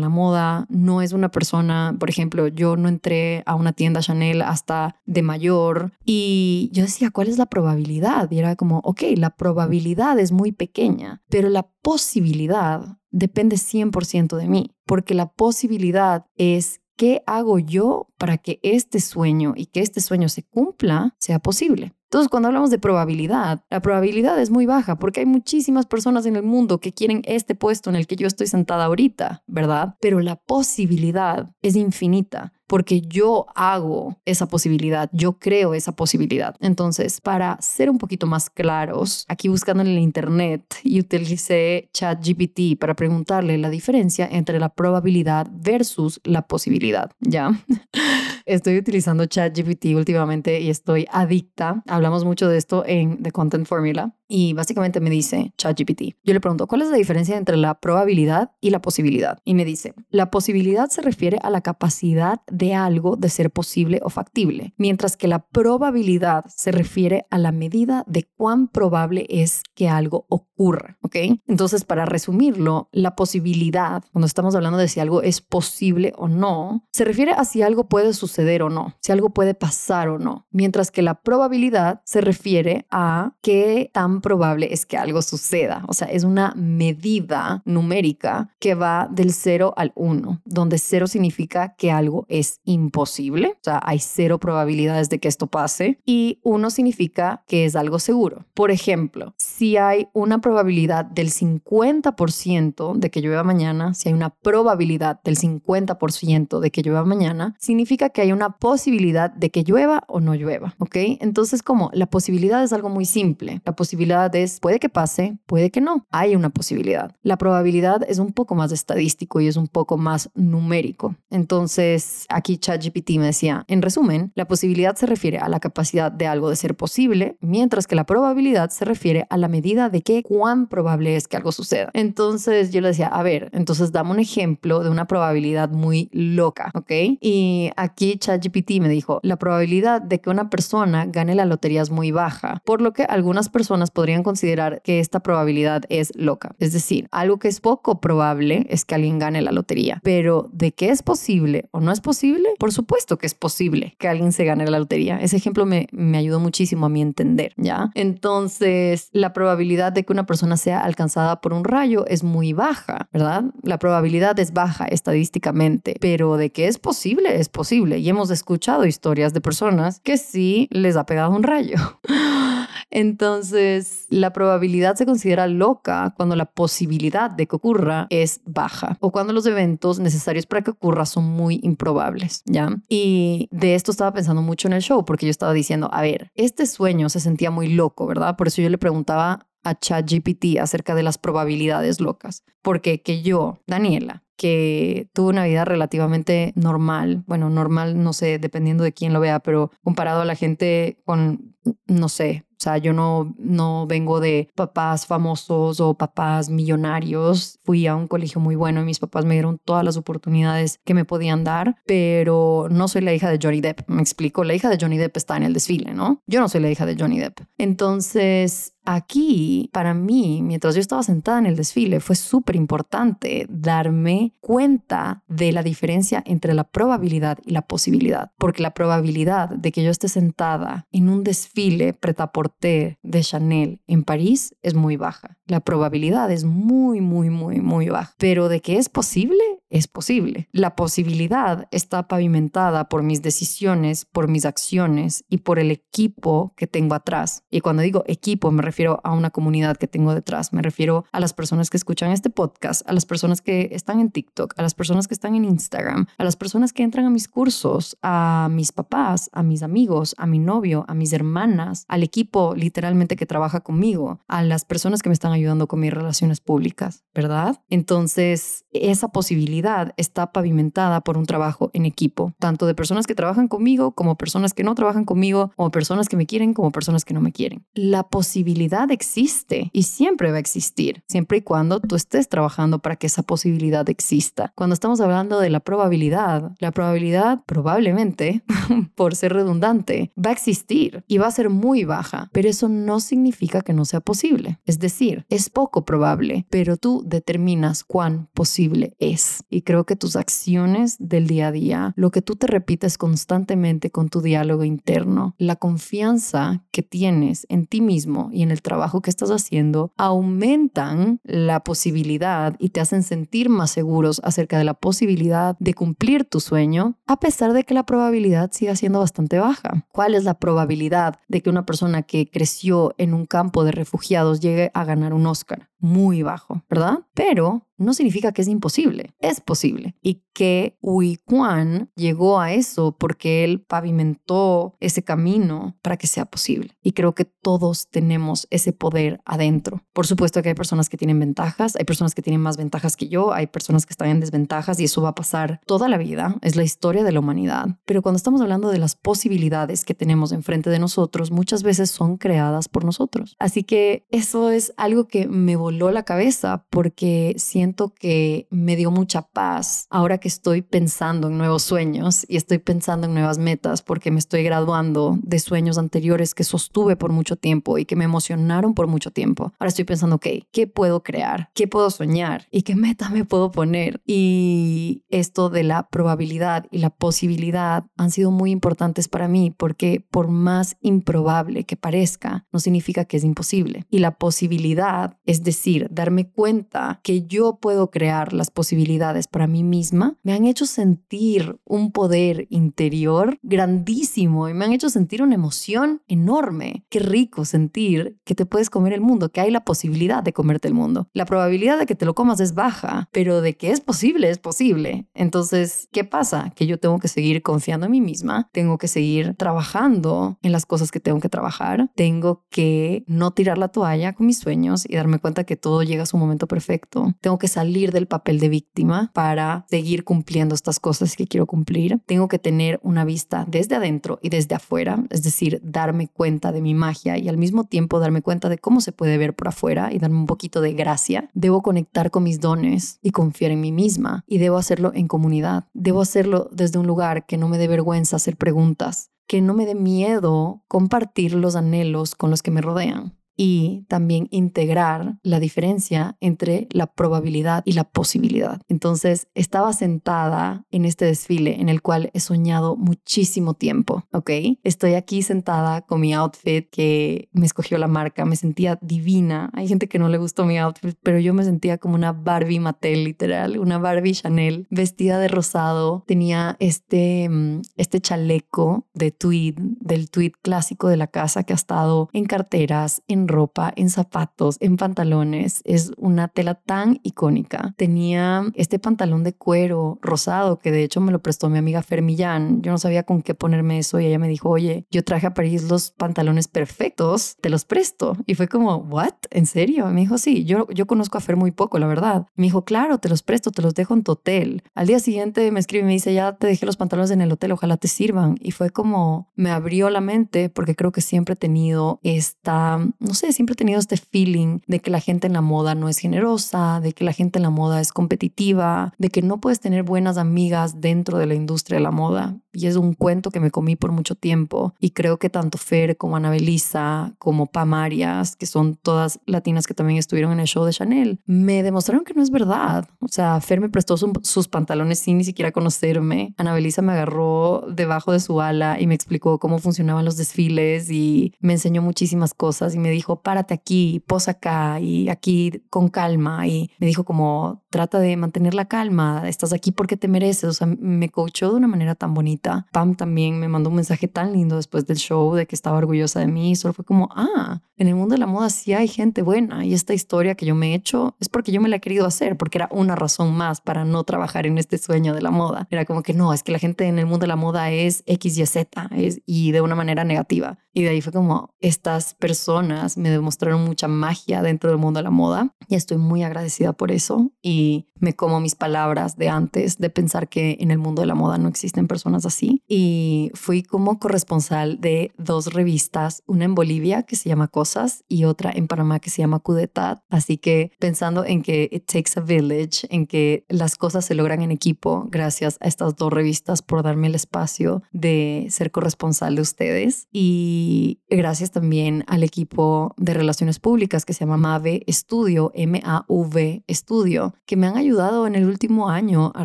[0.00, 4.42] la moda, no es una persona, por ejemplo, yo no entré a una tienda Chanel
[4.42, 8.30] hasta de mayor y yo decía, ¿cuál es la probabilidad?
[8.30, 14.48] Y era como, ok, la probabilidad es muy pequeña, pero la posibilidad depende 100% de
[14.48, 20.00] mí, porque la posibilidad es qué hago yo para que este sueño y que este
[20.00, 21.94] sueño se cumpla sea posible.
[22.06, 26.34] Entonces, cuando hablamos de probabilidad, la probabilidad es muy baja porque hay muchísimas personas en
[26.34, 29.94] el mundo que quieren este puesto en el que yo estoy sentada ahorita, ¿verdad?
[30.00, 36.56] Pero la posibilidad es infinita porque yo hago esa posibilidad, yo creo esa posibilidad.
[36.60, 42.78] Entonces, para ser un poquito más claros, aquí buscando en el internet y utilicé ChatGPT
[42.78, 47.50] para preguntarle la diferencia entre la probabilidad versus la posibilidad, ¿ya?
[48.46, 51.82] Estoy utilizando ChatGPT últimamente y estoy adicta.
[51.88, 56.16] Hablamos mucho de esto en The Content Formula y básicamente me dice ChatGPT.
[56.24, 59.38] Yo le pregunto, ¿cuál es la diferencia entre la probabilidad y la posibilidad?
[59.44, 64.00] Y me dice, la posibilidad se refiere a la capacidad de algo de ser posible
[64.02, 69.62] o factible, mientras que la probabilidad se refiere a la medida de cuán probable es
[69.74, 70.55] que algo ocurra,
[71.02, 71.16] ¿ok?
[71.46, 76.84] Entonces, para resumirlo, la posibilidad, cuando estamos hablando de si algo es posible o no,
[76.92, 80.46] se refiere a si algo puede suceder o no, si algo puede pasar o no,
[80.50, 85.84] mientras que la probabilidad se refiere a qué tan probable es que algo suceda.
[85.88, 91.74] O sea, es una medida numérica que va del 0 al 1, donde 0 significa
[91.76, 96.70] que algo es imposible, o sea, hay cero probabilidades de que esto pase, y 1
[96.70, 98.46] significa que es algo seguro.
[98.54, 104.30] Por ejemplo, si hay una probabilidad del 50% de que llueva mañana, si hay una
[104.30, 110.04] probabilidad del 50% de que llueva mañana, significa que hay una posibilidad de que llueva
[110.06, 110.94] o no llueva, ¿ok?
[111.18, 115.72] Entonces, como la posibilidad es algo muy simple, la posibilidad es, puede que pase, puede
[115.72, 116.06] que no.
[116.12, 117.12] Hay una posibilidad.
[117.24, 121.16] La probabilidad es un poco más estadístico y es un poco más numérico.
[121.28, 126.28] Entonces, aquí ChatGPT me decía, en resumen, la posibilidad se refiere a la capacidad de
[126.28, 130.22] algo de ser posible, mientras que la probabilidad se refiere a la medida de qué
[130.36, 131.88] cuán probable es que algo suceda.
[131.94, 136.70] Entonces yo le decía, a ver, entonces dame un ejemplo de una probabilidad muy loca,
[136.74, 136.90] ¿ok?
[137.20, 141.90] Y aquí ChatGPT me dijo, la probabilidad de que una persona gane la lotería es
[141.90, 146.54] muy baja, por lo que algunas personas podrían considerar que esta probabilidad es loca.
[146.58, 150.72] Es decir, algo que es poco probable es que alguien gane la lotería, pero de
[150.72, 154.44] que es posible o no es posible, por supuesto que es posible que alguien se
[154.44, 155.18] gane la lotería.
[155.18, 157.90] Ese ejemplo me, me ayudó muchísimo a mi entender, ¿ya?
[157.94, 163.08] Entonces, la probabilidad de que una persona sea alcanzada por un rayo es muy baja,
[163.12, 163.44] ¿verdad?
[163.62, 167.98] La probabilidad es baja estadísticamente, pero de que es posible, es posible.
[167.98, 171.76] Y hemos escuchado historias de personas que sí les ha pegado un rayo.
[172.90, 179.10] Entonces, la probabilidad se considera loca cuando la posibilidad de que ocurra es baja o
[179.10, 182.70] cuando los eventos necesarios para que ocurra son muy improbables, ¿ya?
[182.88, 186.30] Y de esto estaba pensando mucho en el show porque yo estaba diciendo, a ver,
[186.34, 188.36] este sueño se sentía muy loco, ¿verdad?
[188.36, 193.58] Por eso yo le preguntaba a ChatGPT acerca de las probabilidades locas, porque que yo,
[193.66, 199.20] Daniela, que tuvo una vida relativamente normal, bueno, normal, no sé, dependiendo de quién lo
[199.20, 201.54] vea, pero comparado a la gente con,
[201.86, 207.58] no sé, o sea, yo no, no vengo de papás famosos o papás millonarios.
[207.64, 210.94] Fui a un colegio muy bueno y mis papás me dieron todas las oportunidades que
[210.94, 213.88] me podían dar, pero no soy la hija de Johnny Depp.
[213.88, 216.22] Me explico, la hija de Johnny Depp está en el desfile, ¿no?
[216.26, 217.40] Yo no soy la hija de Johnny Depp.
[217.58, 224.25] Entonces, Aquí, para mí, mientras yo estaba sentada en el desfile, fue súper importante darme
[224.40, 229.82] cuenta de la diferencia entre la probabilidad y la posibilidad, porque la probabilidad de que
[229.82, 235.38] yo esté sentada en un desfile pretaporté de Chanel en París es muy baja.
[235.46, 238.14] La probabilidad es muy, muy, muy, muy baja.
[238.18, 240.48] Pero de que es posible, es posible.
[240.52, 246.66] La posibilidad está pavimentada por mis decisiones, por mis acciones y por el equipo que
[246.66, 247.44] tengo atrás.
[247.50, 250.52] Y cuando digo equipo, me refiero a una comunidad que tengo detrás.
[250.52, 254.10] Me refiero a las personas que escuchan este podcast, a las personas que están en
[254.10, 257.28] TikTok, a las personas que están en Instagram, a las personas que entran a mis
[257.28, 262.54] cursos, a mis papás, a mis amigos, a mi novio, a mis hermanas, al equipo
[262.56, 267.04] literalmente que trabaja conmigo, a las personas que me están ayudando con mis relaciones públicas,
[267.14, 267.60] ¿verdad?
[267.68, 273.48] Entonces, esa posibilidad está pavimentada por un trabajo en equipo, tanto de personas que trabajan
[273.48, 277.14] conmigo como personas que no trabajan conmigo, como personas que me quieren, como personas que
[277.14, 277.66] no me quieren.
[277.74, 282.96] La posibilidad existe y siempre va a existir, siempre y cuando tú estés trabajando para
[282.96, 284.52] que esa posibilidad exista.
[284.54, 288.42] Cuando estamos hablando de la probabilidad, la probabilidad probablemente,
[288.94, 293.00] por ser redundante, va a existir y va a ser muy baja, pero eso no
[293.00, 294.58] significa que no sea posible.
[294.64, 299.44] Es decir, es poco probable, pero tú determinas cuán posible es.
[299.50, 303.90] Y creo que tus acciones del día a día, lo que tú te repites constantemente
[303.90, 309.00] con tu diálogo interno, la confianza que tienes en ti mismo y en el trabajo
[309.00, 314.74] que estás haciendo, aumentan la posibilidad y te hacen sentir más seguros acerca de la
[314.74, 319.86] posibilidad de cumplir tu sueño, a pesar de que la probabilidad siga siendo bastante baja.
[319.92, 324.40] ¿Cuál es la probabilidad de que una persona que creció en un campo de refugiados
[324.40, 325.68] llegue a ganar un Oscar?
[325.86, 327.00] Muy bajo, ¿verdad?
[327.14, 329.94] Pero no significa que es imposible, es posible.
[330.02, 336.76] Y que Huicuan llegó a eso porque él pavimentó ese camino para que sea posible.
[336.82, 339.82] Y creo que todos tenemos ese poder adentro.
[339.92, 343.08] Por supuesto que hay personas que tienen ventajas, hay personas que tienen más ventajas que
[343.08, 346.36] yo, hay personas que están en desventajas y eso va a pasar toda la vida,
[346.42, 347.78] es la historia de la humanidad.
[347.84, 352.16] Pero cuando estamos hablando de las posibilidades que tenemos enfrente de nosotros, muchas veces son
[352.16, 353.36] creadas por nosotros.
[353.38, 358.90] Así que eso es algo que me voló la cabeza porque siento que me dio
[358.90, 363.82] mucha paz ahora que estoy pensando en nuevos sueños y estoy pensando en nuevas metas
[363.82, 368.04] porque me estoy graduando de sueños anteriores que sostuve por mucho tiempo y que me
[368.04, 369.52] emocionaron por mucho tiempo.
[369.58, 371.50] Ahora estoy pensando, ok, ¿qué puedo crear?
[371.52, 372.46] ¿Qué puedo soñar?
[372.50, 374.00] ¿Y qué meta me puedo poner?
[374.06, 380.02] Y esto de la probabilidad y la posibilidad han sido muy importantes para mí porque
[380.10, 383.84] por más improbable que parezca, no significa que es imposible.
[383.90, 385.55] Y la posibilidad, es decir,
[385.90, 391.58] darme cuenta que yo puedo crear las posibilidades para mí misma, me han hecho sentir
[391.64, 396.84] un poder interior grandísimo y me han hecho sentir una emoción enorme.
[396.88, 400.68] Qué rico sentir que te puedes comer el mundo, que hay la posibilidad de comerte
[400.68, 401.08] el mundo.
[401.12, 404.38] La probabilidad de que te lo comas es baja, pero de que es posible, es
[404.38, 405.06] posible.
[405.14, 406.52] Entonces, ¿qué pasa?
[406.54, 410.66] Que yo tengo que seguir confiando en mí misma, tengo que seguir trabajando en las
[410.66, 414.96] cosas que tengo que trabajar, tengo que no tirar la toalla con mis sueños y
[414.96, 417.14] darme cuenta que todo llega a su momento perfecto.
[417.20, 422.00] Tengo que salir del papel de víctima para seguir cumpliendo estas cosas que quiero cumplir.
[422.06, 426.60] Tengo que tener una vista desde adentro y desde afuera, es decir, darme cuenta de
[426.60, 429.92] mi magia y al mismo tiempo darme cuenta de cómo se puede ver por afuera
[429.92, 431.30] y darme un poquito de gracia.
[431.34, 435.64] Debo conectar con mis dones y confiar en mí misma y debo hacerlo en comunidad.
[435.72, 439.66] Debo hacerlo desde un lugar que no me dé vergüenza hacer preguntas, que no me
[439.66, 446.16] dé miedo compartir los anhelos con los que me rodean y también integrar la diferencia
[446.20, 448.60] entre la probabilidad y la posibilidad.
[448.68, 454.30] Entonces, estaba sentada en este desfile en el cual he soñado muchísimo tiempo, ¿ok?
[454.64, 459.50] Estoy aquí sentada con mi outfit que me escogió la marca, me sentía divina.
[459.52, 462.60] Hay gente que no le gustó mi outfit, pero yo me sentía como una Barbie
[462.60, 466.04] Mattel, literal, una Barbie Chanel, vestida de rosado.
[466.06, 471.56] Tenía este, mm, este chaleco de tweed, del tweed clásico de la casa que ha
[471.56, 475.62] estado en carteras, en ropa, en zapatos, en pantalones.
[475.64, 477.74] Es una tela tan icónica.
[477.76, 482.62] Tenía este pantalón de cuero rosado que de hecho me lo prestó mi amiga Fermillán.
[482.62, 485.34] Yo no sabía con qué ponerme eso y ella me dijo, oye, yo traje a
[485.34, 488.16] París los pantalones perfectos, te los presto.
[488.26, 489.14] Y fue como, ¿what?
[489.30, 489.86] ¿En serio?
[489.86, 492.26] Me dijo, sí, yo, yo conozco a Fer muy poco, la verdad.
[492.34, 494.62] Me dijo, claro, te los presto, te los dejo en tu hotel.
[494.74, 497.32] Al día siguiente me escribe y me dice, ya te dejé los pantalones en el
[497.32, 498.36] hotel, ojalá te sirvan.
[498.40, 503.14] Y fue como, me abrió la mente porque creo que siempre he tenido esta, no
[503.16, 505.98] sé, siempre he tenido este feeling de que la gente en la moda no es
[505.98, 509.82] generosa, de que la gente en la moda es competitiva, de que no puedes tener
[509.82, 512.36] buenas amigas dentro de la industria de la moda.
[512.56, 514.74] Y es un cuento que me comí por mucho tiempo.
[514.80, 519.66] Y creo que tanto Fer como Ana Belisa, como Pam Arias, que son todas latinas
[519.66, 522.88] que también estuvieron en el show de Chanel, me demostraron que no es verdad.
[523.00, 526.34] O sea, Fer me prestó sus pantalones sin ni siquiera conocerme.
[526.38, 530.90] Ana Belisa me agarró debajo de su ala y me explicó cómo funcionaban los desfiles
[530.90, 535.88] y me enseñó muchísimas cosas y me dijo, párate aquí, posa acá y aquí con
[535.88, 536.46] calma.
[536.46, 540.44] Y me dijo como, trata de mantener la calma, estás aquí porque te mereces.
[540.48, 542.66] O sea, me coachó de una manera tan bonita.
[542.72, 546.20] Pam también me mandó un mensaje tan lindo después del show de que estaba orgullosa
[546.20, 546.56] de mí.
[546.56, 549.74] Solo fue como, ah, en el mundo de la moda sí hay gente buena y
[549.74, 552.38] esta historia que yo me he hecho es porque yo me la he querido hacer,
[552.38, 555.68] porque era una razón más para no trabajar en este sueño de la moda.
[555.70, 558.02] Era como que no, es que la gente en el mundo de la moda es
[558.06, 560.58] X, Y, Z es, y de una manera negativa.
[560.72, 565.04] Y de ahí fue como, estas personas me demostraron mucha magia dentro del mundo de
[565.04, 567.65] la moda y estoy muy agradecida por eso y
[567.98, 571.38] me como mis palabras de antes de pensar que en el mundo de la moda
[571.38, 572.62] no existen personas así.
[572.68, 578.24] Y fui como corresponsal de dos revistas, una en Bolivia que se llama Cosas y
[578.24, 580.02] otra en Panamá que se llama Cudetat.
[580.10, 584.42] Así que pensando en que it takes a village, en que las cosas se logran
[584.42, 589.42] en equipo, gracias a estas dos revistas por darme el espacio de ser corresponsal de
[589.42, 590.08] ustedes.
[590.12, 597.34] Y gracias también al equipo de relaciones públicas que se llama MAVE Estudio, M-A-V Estudio,
[597.46, 599.44] que me han ayudado en el último año a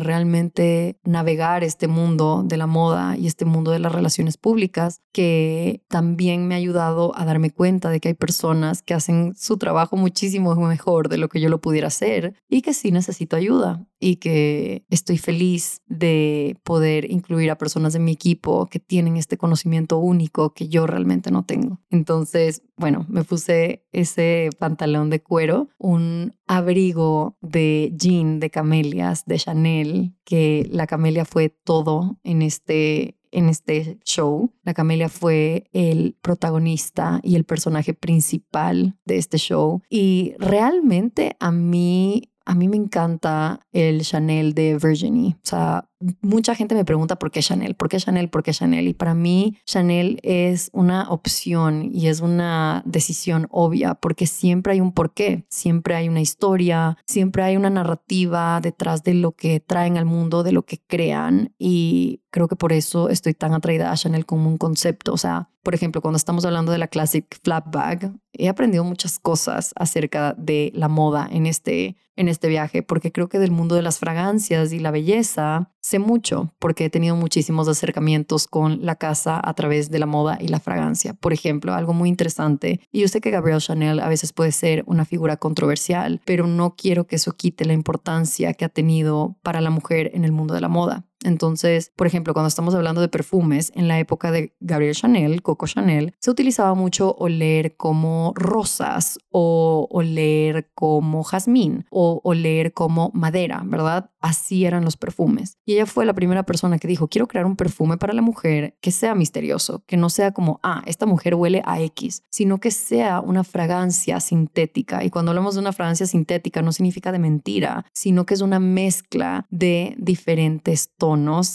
[0.00, 5.82] realmente navegar este mundo de la moda y este mundo de las relaciones públicas, que
[5.88, 9.96] también me ha ayudado a darme cuenta de que hay personas que hacen su trabajo
[9.96, 14.16] muchísimo mejor de lo que yo lo pudiera hacer y que sí necesito ayuda y
[14.16, 19.98] que estoy feliz de poder incluir a personas de mi equipo que tienen este conocimiento
[19.98, 21.80] único que yo realmente no tengo.
[21.88, 29.38] Entonces, bueno, me puse ese pantalón de cuero, un abrigo de jean de camelias de
[29.38, 34.52] Chanel, que la camelia fue todo en este en este show.
[34.62, 39.80] La camelia fue el protagonista y el personaje principal de este show.
[39.88, 45.36] Y realmente a mí a mí me encanta el Chanel de Virginie.
[45.36, 45.88] O sea,
[46.20, 48.88] mucha gente me pregunta por qué Chanel, por qué Chanel, por qué Chanel.
[48.88, 54.80] Y para mí Chanel es una opción y es una decisión obvia porque siempre hay
[54.80, 59.96] un porqué, siempre hay una historia, siempre hay una narrativa detrás de lo que traen
[59.96, 61.52] al mundo, de lo que crean.
[61.58, 65.12] Y creo que por eso estoy tan atraída a Chanel como un concepto.
[65.12, 69.18] O sea, por ejemplo, cuando estamos hablando de la Classic Flap Bag, he aprendido muchas
[69.18, 73.76] cosas acerca de la moda en este, en este viaje, porque creo que del mundo
[73.76, 79.40] de las fragancias y la belleza mucho, porque he tenido muchísimos acercamientos con la casa
[79.42, 81.14] a través de la moda y la fragancia.
[81.14, 84.84] Por ejemplo, algo muy interesante, y yo sé que Gabrielle Chanel a veces puede ser
[84.86, 89.60] una figura controversial, pero no quiero que eso quite la importancia que ha tenido para
[89.60, 91.04] la mujer en el mundo de la moda.
[91.24, 95.66] Entonces, por ejemplo, cuando estamos hablando de perfumes, en la época de Gabriel Chanel, Coco
[95.66, 103.62] Chanel, se utilizaba mucho oler como rosas o oler como jazmín o oler como madera,
[103.64, 104.10] ¿verdad?
[104.20, 105.58] Así eran los perfumes.
[105.64, 108.76] Y ella fue la primera persona que dijo, quiero crear un perfume para la mujer
[108.80, 112.70] que sea misterioso, que no sea como, ah, esta mujer huele a X, sino que
[112.70, 115.04] sea una fragancia sintética.
[115.04, 118.60] Y cuando hablamos de una fragancia sintética no significa de mentira, sino que es una
[118.60, 121.11] mezcla de diferentes tonos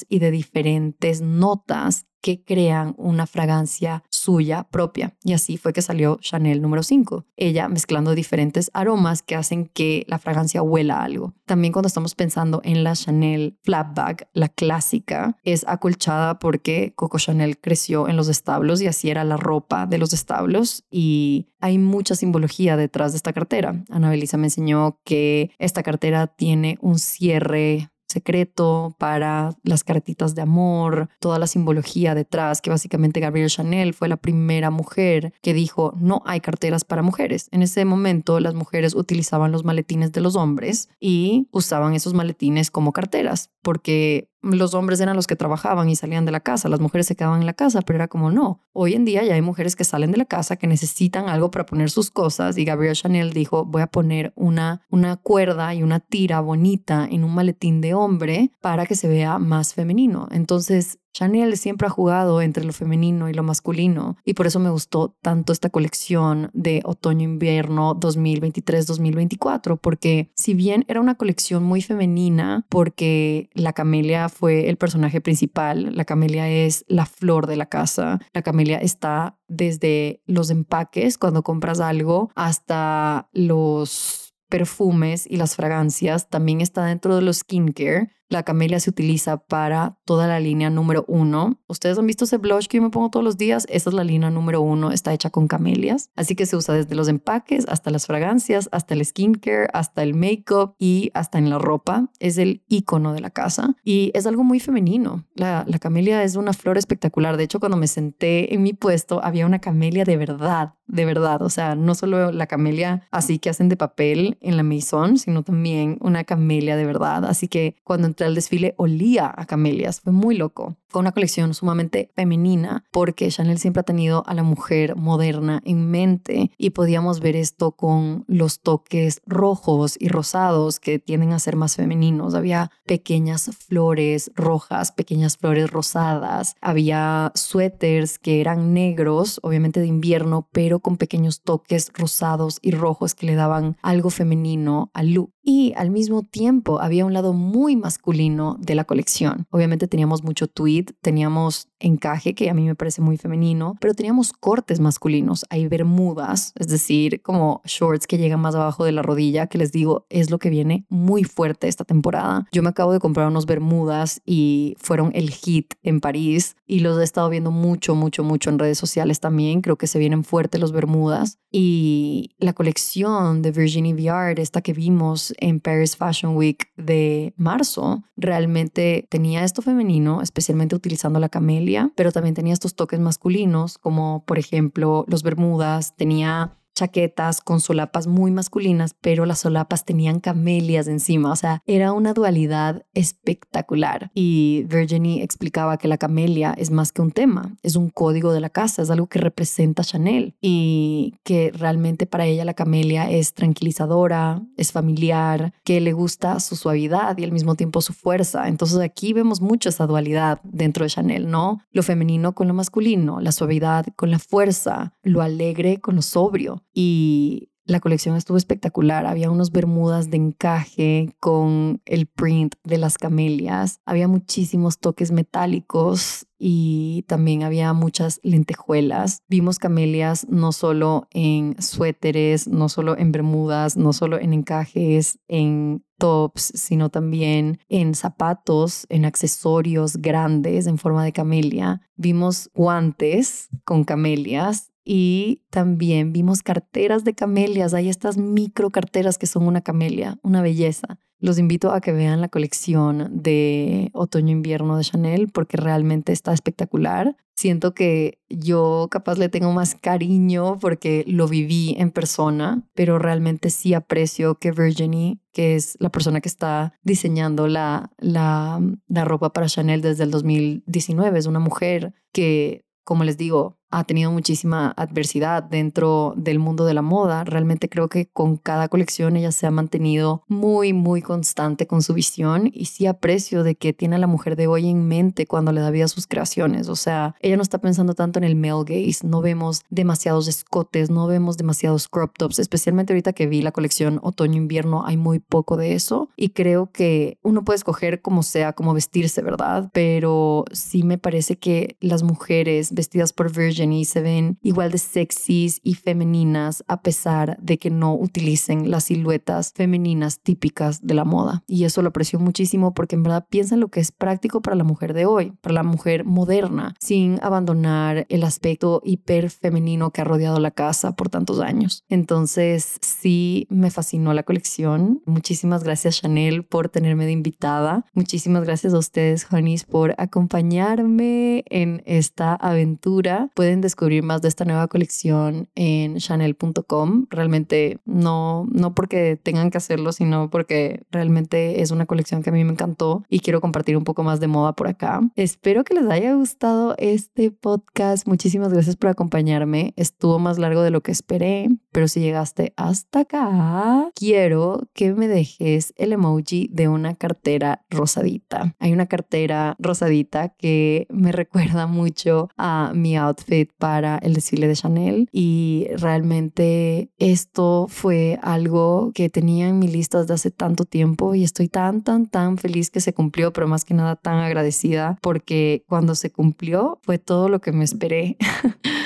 [0.09, 5.15] y de diferentes notas que crean una fragancia suya propia.
[5.23, 10.03] Y así fue que salió Chanel número 5, ella mezclando diferentes aromas que hacen que
[10.07, 11.33] la fragancia huela algo.
[11.45, 17.59] También cuando estamos pensando en la Chanel Flapback, la clásica, es acolchada porque Coco Chanel
[17.59, 22.15] creció en los establos y así era la ropa de los establos y hay mucha
[22.15, 23.85] simbología detrás de esta cartera.
[23.89, 30.41] Ana Belisa me enseñó que esta cartera tiene un cierre secreto, para las cartitas de
[30.41, 35.93] amor, toda la simbología detrás, que básicamente Gabrielle Chanel fue la primera mujer que dijo
[35.99, 37.49] no hay carteras para mujeres.
[37.51, 42.71] En ese momento las mujeres utilizaban los maletines de los hombres y usaban esos maletines
[42.71, 46.79] como carteras, porque los hombres eran los que trabajaban y salían de la casa, las
[46.79, 48.63] mujeres se quedaban en la casa, pero era como no.
[48.73, 51.65] Hoy en día ya hay mujeres que salen de la casa que necesitan algo para
[51.65, 55.99] poner sus cosas y Gabrielle Chanel dijo, voy a poner una, una cuerda y una
[55.99, 60.27] tira bonita en un maletín de hombre para que se vea más femenino.
[60.31, 64.69] Entonces Chanel siempre ha jugado entre lo femenino y lo masculino y por eso me
[64.69, 72.67] gustó tanto esta colección de otoño-invierno 2023-2024 porque si bien era una colección muy femenina
[72.69, 78.19] porque la camelia fue el personaje principal, la camelia es la flor de la casa,
[78.31, 86.29] la camelia está desde los empaques cuando compras algo hasta los perfumes y las fragancias,
[86.29, 91.05] también está dentro de los skincare la camelia se utiliza para toda la línea número
[91.07, 91.59] uno.
[91.67, 93.65] Ustedes han visto ese blush que yo me pongo todos los días.
[93.69, 94.91] Esa es la línea número uno.
[94.91, 96.09] Está hecha con camelias.
[96.15, 100.13] Así que se usa desde los empaques hasta las fragancias, hasta el skincare, hasta el
[100.13, 102.09] makeup y hasta en la ropa.
[102.19, 105.25] Es el icono de la casa y es algo muy femenino.
[105.33, 107.37] La, la camelia es una flor espectacular.
[107.37, 111.41] De hecho, cuando me senté en mi puesto, había una camelia de verdad, de verdad.
[111.41, 115.43] O sea, no solo la camelia así que hacen de papel en la Maison, sino
[115.43, 117.25] también una camelia de verdad.
[117.25, 120.01] Así que cuando el desfile olía a camelias.
[120.01, 120.77] Fue muy loco.
[120.89, 125.91] Fue una colección sumamente femenina porque Chanel siempre ha tenido a la mujer moderna en
[125.91, 131.57] mente y podíamos ver esto con los toques rojos y rosados que tienden a ser
[131.57, 132.35] más femeninos.
[132.35, 136.55] Había pequeñas flores rojas, pequeñas flores rosadas.
[136.61, 143.13] Había suéteres que eran negros, obviamente de invierno, pero con pequeños toques rosados y rojos
[143.13, 145.33] que le daban algo femenino al look.
[145.49, 149.47] Y al mismo tiempo había un lado muy masculino de la colección.
[149.49, 154.33] Obviamente teníamos mucho tweed, teníamos encaje, que a mí me parece muy femenino, pero teníamos
[154.33, 155.45] cortes masculinos.
[155.49, 159.71] Hay bermudas, es decir, como shorts que llegan más abajo de la rodilla, que les
[159.71, 162.47] digo, es lo que viene muy fuerte esta temporada.
[162.51, 166.99] Yo me acabo de comprar unos bermudas y fueron el hit en París y los
[166.99, 169.61] he estado viendo mucho, mucho, mucho en redes sociales también.
[169.61, 174.73] Creo que se vienen fuertes los bermudas y la colección de Virginie Viard, esta que
[174.73, 181.66] vimos en Paris Fashion Week de marzo, realmente tenía esto femenino, especialmente utilizando la camel
[181.95, 188.07] pero también tenía estos toques masculinos, como por ejemplo los bermudas, tenía chaquetas con solapas
[188.07, 194.11] muy masculinas, pero las solapas tenían camelias encima, o sea, era una dualidad espectacular.
[194.13, 198.39] Y Virginie explicaba que la camelia es más que un tema, es un código de
[198.39, 203.33] la casa, es algo que representa Chanel y que realmente para ella la camelia es
[203.33, 208.47] tranquilizadora, es familiar, que le gusta su suavidad y al mismo tiempo su fuerza.
[208.47, 211.61] Entonces aquí vemos mucho esa dualidad dentro de Chanel, ¿no?
[211.71, 216.63] Lo femenino con lo masculino, la suavidad con la fuerza, lo alegre con lo sobrio
[216.79, 219.07] y la colección estuvo espectacular.
[219.07, 223.81] Había unos bermudas de encaje con el print de las camelias.
[223.83, 229.23] Había muchísimos toques metálicos y también había muchas lentejuelas.
[229.27, 235.83] Vimos camelias no solo en suéteres, no solo en bermudas, no solo en encajes, en
[235.97, 241.81] tops, sino también en zapatos, en accesorios grandes en forma de camelia.
[241.95, 247.73] Vimos guantes con camelias y también vimos carteras de camelias.
[247.73, 250.97] Hay estas micro carteras que son una camelia, una belleza.
[251.19, 257.17] Los invito a que vean la colección de otoño-invierno de Chanel porque realmente está espectacular.
[257.35, 263.49] Siento que yo capaz le tengo más cariño porque lo viví en persona, pero realmente
[263.49, 269.33] sí aprecio que Virginie, que es la persona que está diseñando la, la, la ropa
[269.33, 274.73] para Chanel desde el 2019, es una mujer que, como les digo, ha tenido muchísima
[274.77, 277.23] adversidad dentro del mundo de la moda.
[277.23, 281.93] Realmente creo que con cada colección ella se ha mantenido muy, muy constante con su
[281.93, 285.51] visión y sí aprecio de que tiene a la mujer de hoy en mente cuando
[285.51, 286.69] le da vida a sus creaciones.
[286.69, 290.89] O sea, ella no está pensando tanto en el male gaze, no vemos demasiados escotes,
[290.89, 295.57] no vemos demasiados crop tops, especialmente ahorita que vi la colección otoño-invierno hay muy poco
[295.57, 299.69] de eso y creo que uno puede escoger como sea, como vestirse, ¿verdad?
[299.73, 304.77] Pero sí me parece que las mujeres vestidas por Virgin y se ven igual de
[304.77, 311.05] sexys y femeninas a pesar de que no utilicen las siluetas femeninas típicas de la
[311.05, 311.43] moda.
[311.47, 314.63] Y eso lo aprecio muchísimo porque en verdad piensan lo que es práctico para la
[314.63, 320.05] mujer de hoy, para la mujer moderna, sin abandonar el aspecto hiper femenino que ha
[320.05, 321.83] rodeado la casa por tantos años.
[321.89, 325.01] Entonces, sí me fascinó la colección.
[325.05, 327.85] Muchísimas gracias Chanel por tenerme de invitada.
[327.93, 333.29] Muchísimas gracias a ustedes, Juanis, por acompañarme en esta aventura.
[333.33, 337.05] Pues pueden descubrir más de esta nueva colección en chanel.com.
[337.09, 342.33] Realmente no, no porque tengan que hacerlo, sino porque realmente es una colección que a
[342.33, 344.99] mí me encantó y quiero compartir un poco más de moda por acá.
[345.15, 348.05] Espero que les haya gustado este podcast.
[348.05, 349.73] Muchísimas gracias por acompañarme.
[349.77, 351.47] Estuvo más largo de lo que esperé,
[351.77, 358.55] pero si llegaste hasta acá, quiero que me dejes el emoji de una cartera rosadita.
[358.57, 364.55] Hay una cartera rosadita que me recuerda mucho a mi outfit para el desfile de
[364.55, 371.13] Chanel y realmente esto fue algo que tenía en mi lista desde hace tanto tiempo
[371.13, 374.97] y estoy tan, tan, tan feliz que se cumplió, pero más que nada tan agradecida
[374.99, 378.17] porque cuando se cumplió fue todo lo que me esperé.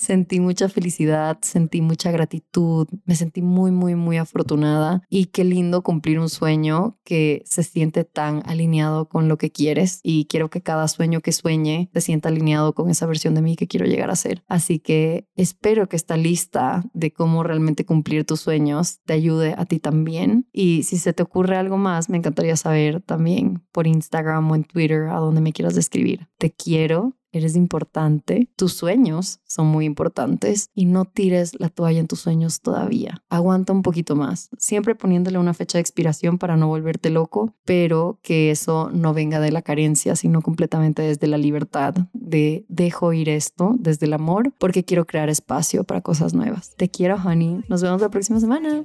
[0.00, 5.82] sentí mucha felicidad, sentí mucha gratitud, me sentí muy, muy, muy afortunada y qué lindo
[5.82, 10.62] cumplir un sueño que se siente tan alineado con lo que quieres y quiero que
[10.62, 14.10] cada sueño que sueñe se sienta alineado con esa versión de mí que quiero llegar
[14.10, 14.42] a ser.
[14.48, 19.66] Así que espero que esta lista de cómo realmente cumplir tus sueños te ayude a
[19.66, 24.50] ti también y si se te ocurre algo más, me encantaría saber también por Instagram
[24.50, 26.28] o en Twitter a donde me quieras escribir.
[26.38, 32.06] Te quiero eres importante, tus sueños son muy importantes y no tires la toalla en
[32.06, 33.22] tus sueños todavía.
[33.28, 38.18] Aguanta un poquito más, siempre poniéndole una fecha de expiración para no volverte loco, pero
[38.22, 43.28] que eso no venga de la carencia, sino completamente desde la libertad de dejo ir
[43.28, 46.74] esto, desde el amor, porque quiero crear espacio para cosas nuevas.
[46.76, 47.62] Te quiero, honey.
[47.68, 48.84] Nos vemos la próxima semana.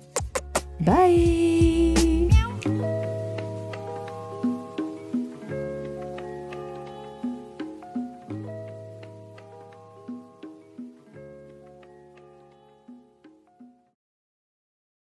[0.80, 2.05] Bye.